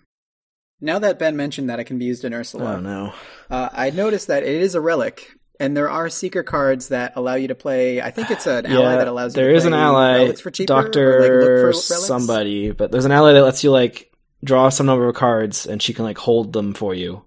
[0.80, 3.12] Now that Ben mentioned that it can be used in Ursula, oh no.
[3.48, 5.30] uh, I noticed that it is a relic,
[5.60, 8.00] and there are seeker cards that allow you to play.
[8.00, 10.40] I think it's an ally that allows you there to is play an ally, relics
[10.40, 13.70] for cheaper, Doctor or, like, look for somebody, but there's an ally that lets you
[13.70, 14.10] like
[14.42, 17.24] draw some number of cards, and she can like hold them for you.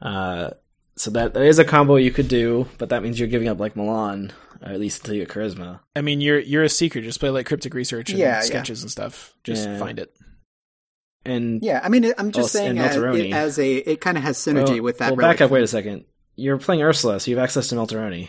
[0.00, 0.50] Uh,
[0.96, 3.60] so that that is a combo you could do, but that means you're giving up
[3.60, 4.32] like Milan,
[4.64, 5.80] or at least until you get charisma.
[5.94, 7.00] I mean, you're you're a seeker.
[7.00, 8.40] Just play like cryptic research and Yeah, yeah.
[8.40, 9.34] sketches and stuff.
[9.44, 9.78] Just Yeah.
[9.78, 10.12] find it.
[11.24, 14.22] And Yeah, I mean, I'm just Oh, saying as, it, as a it kind of
[14.24, 15.10] has synergy well, with that.
[15.10, 15.50] Well, relic back up.
[15.50, 16.04] Wait a second.
[16.38, 18.28] You're playing Ursula, so you have access to Melteroni.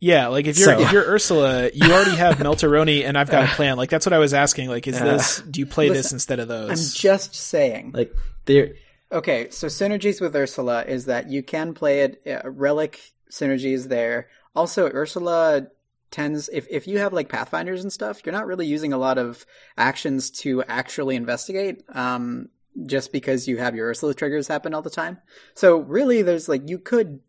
[0.00, 3.44] Yeah, like if you're So- if you're Ursula, you already have Melteroni, and I've got
[3.44, 3.76] a plan.
[3.76, 4.68] Like that's what I was asking.
[4.68, 5.40] Like, is Uh, this?
[5.42, 6.70] Do you play this instead of those?
[6.70, 7.92] I'm just saying.
[7.94, 8.14] Like
[8.46, 8.74] there,
[9.12, 12.22] Okay, so synergies with Ursula is that you can play it.
[12.26, 13.00] Uh, relic
[13.30, 14.28] synergies there.
[14.56, 15.68] Also, Ursula
[16.10, 19.18] tends if if you have like pathfinders and stuff, you're not really using a lot
[19.18, 19.46] of
[19.78, 21.82] actions to actually investigate.
[21.94, 22.48] Um,
[22.86, 25.18] just because you have your Ursula triggers happen all the time.
[25.54, 27.20] So really, there's like you could.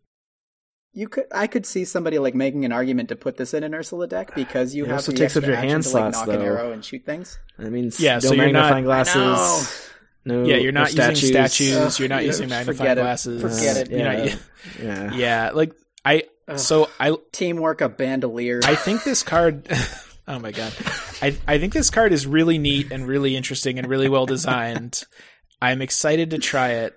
[0.92, 3.74] You could, I could see somebody like making an argument to put this in an
[3.74, 6.14] Ursula deck because you It have also the takes up your action hand to like
[6.14, 7.38] slots, nock an arrow and shoot things.
[7.58, 9.90] that means Yeah, no so you're not- magnifying glasses.
[10.24, 11.76] No, yeah, you're no not using statues.
[11.76, 12.94] Ugh, you're not yeah, using magnifying it.
[12.94, 13.42] glasses.
[13.42, 13.90] Forget it.
[13.90, 14.36] You're not- Yeah.
[14.82, 15.12] Yeah.
[15.12, 15.72] yeah, like
[16.02, 16.24] I.
[16.48, 16.58] Ugh.
[16.58, 18.60] So I Teamwork, a bandolier.
[18.64, 19.68] I think this card.
[20.28, 20.72] oh my god,
[21.20, 25.04] I I think this card is really neat and really interesting and really well designed.
[25.60, 26.94] I'm excited to try it.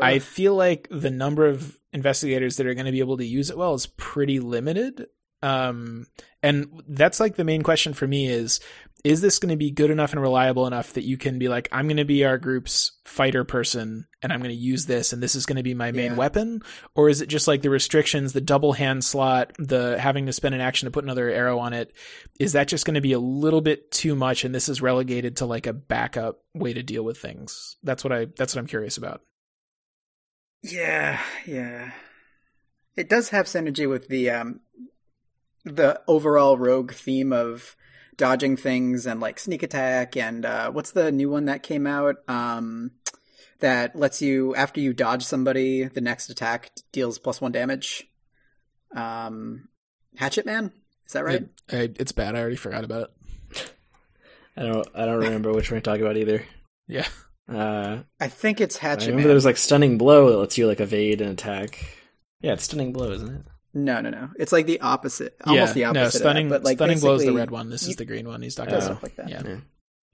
[0.00, 3.50] I feel like the number of investigators that are going to be able to use
[3.50, 5.06] it well is pretty limited.
[5.42, 6.06] Um,
[6.42, 8.60] and that's like the main question for me is,
[9.04, 11.68] is this going to be good enough and reliable enough that you can be like,
[11.70, 15.22] I'm going to be our group's fighter person and I'm going to use this and
[15.22, 16.16] this is going to be my main Yeah.
[16.16, 16.62] weapon?
[16.94, 20.54] Or is it just like the restrictions, the double hand slot, the having to spend
[20.54, 21.92] an action to put another arrow on it?
[22.40, 25.36] Is that just going to be a little bit too much and this is relegated
[25.36, 27.76] to like a backup way to deal with things?
[27.82, 29.20] That's what I, that's what I'm curious about.
[30.62, 31.90] Yeah, yeah.
[32.96, 34.60] It does have synergy with the um
[35.64, 37.76] the overall rogue theme of
[38.16, 42.16] dodging things and like sneak attack and uh what's the new one that came out
[42.28, 42.92] um
[43.60, 48.04] that lets you after you dodge somebody the next attack deals plus 1 damage.
[48.94, 49.68] Um
[50.16, 50.72] Hatchet Man,
[51.06, 51.42] is that right?
[51.42, 52.36] It- I, it's bad.
[52.36, 53.72] I already forgot about it.
[54.56, 54.86] I don't.
[54.94, 56.44] I don't remember which one you're talking about either.
[56.86, 57.08] Yeah.
[57.52, 59.28] Uh, I think it's I Hatchet remember Man.
[59.30, 61.84] there's like stunning blow that lets you like evade an attack.
[62.40, 63.42] Yeah, it's stunning blow, isn't it?
[63.74, 64.30] No, no, no.
[64.38, 65.36] It's like the opposite.
[65.44, 66.22] Almost the opposite.
[66.22, 67.70] No, of that, but like stunning blows the red one.
[67.70, 68.40] This you- is the green one.
[68.40, 68.94] He's talking does about.
[68.94, 69.28] look like that.
[69.28, 69.42] Yeah.
[69.44, 69.56] Yeah.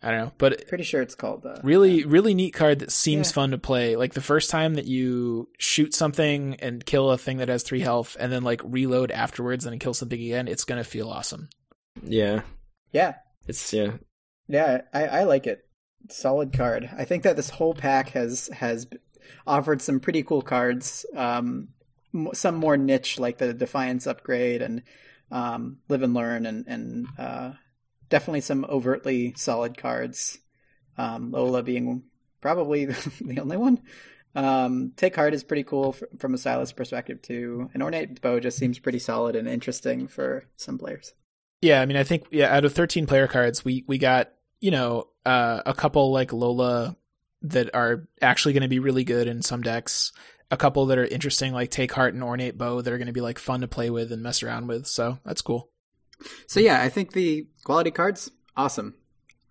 [0.02, 3.28] I don't know, but Pretty sure it's called the really, really neat card that seems
[3.28, 3.34] Yeah.
[3.34, 3.96] fun to play.
[3.96, 7.80] Like the first time that you shoot something and kill a thing that has three
[7.80, 11.50] health, and then like reload afterwards and kill something again, it's gonna feel awesome.
[12.02, 12.40] Yeah,
[12.92, 13.16] Yeah.
[13.46, 13.98] it's yeah.
[14.48, 15.66] Yeah, I, I like it.
[16.08, 16.88] Solid card.
[16.96, 18.86] I think that this whole pack has has
[19.46, 21.04] offered some pretty cool cards.
[21.14, 21.68] Um,
[22.32, 24.82] some more niche like the Defiance upgrade and
[25.30, 27.52] um, Live and Learn, and and uh,
[28.08, 30.38] definitely some overtly solid cards.
[30.98, 32.02] Um, Lola being
[32.40, 32.84] probably
[33.20, 33.82] the only one.
[34.34, 37.70] Um, Take Heart is pretty cool from a stylist perspective too.
[37.74, 41.14] An Ornate Bow just seems pretty solid and interesting for some players.
[41.62, 44.70] Yeah, I mean, I think yeah, out of 13 player cards, we we got you
[44.70, 46.96] know uh, a couple like Lola
[47.42, 50.12] that are actually going to be really good in some decks.
[50.50, 53.12] A couple that are interesting, like Take Heart and Ornate Bow, that are going to
[53.12, 54.86] be like fun to play with and mess around with.
[54.86, 55.70] So that's cool.
[56.46, 58.94] So yeah, I think the quality cards awesome.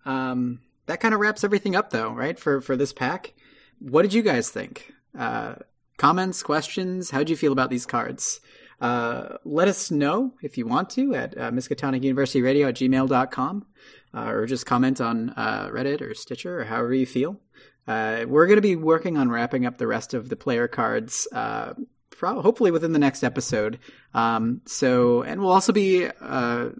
[0.04, 2.38] Um, that kind of wraps everything up, though, right?
[2.38, 3.34] For for this pack,
[3.78, 4.92] what did you guys think?
[5.18, 5.56] Uh,
[5.96, 7.10] comments, questions?
[7.10, 8.40] How'd you feel about these cards?
[8.80, 13.66] Uh, let us know if you want to at uh, Miskatonic University Radio at gmail.com
[14.14, 17.38] uh, or just comment on uh, Reddit or Stitcher or however you feel.
[17.86, 21.26] Uh, we're going to be working on wrapping up the rest of the player cards,
[21.32, 21.74] uh,
[22.10, 23.78] pro- hopefully within the next episode.
[24.14, 26.70] Um, so, and we'll also be uh,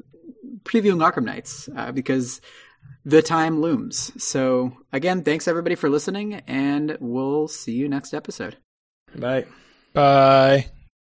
[0.64, 2.40] previewing Arkham Nights uh, because
[3.05, 4.12] the time looms.
[4.22, 8.56] So, again, thanks everybody for listening, and we'll see you next episode.
[9.16, 9.47] Bye.
[9.93, 10.70] Bye.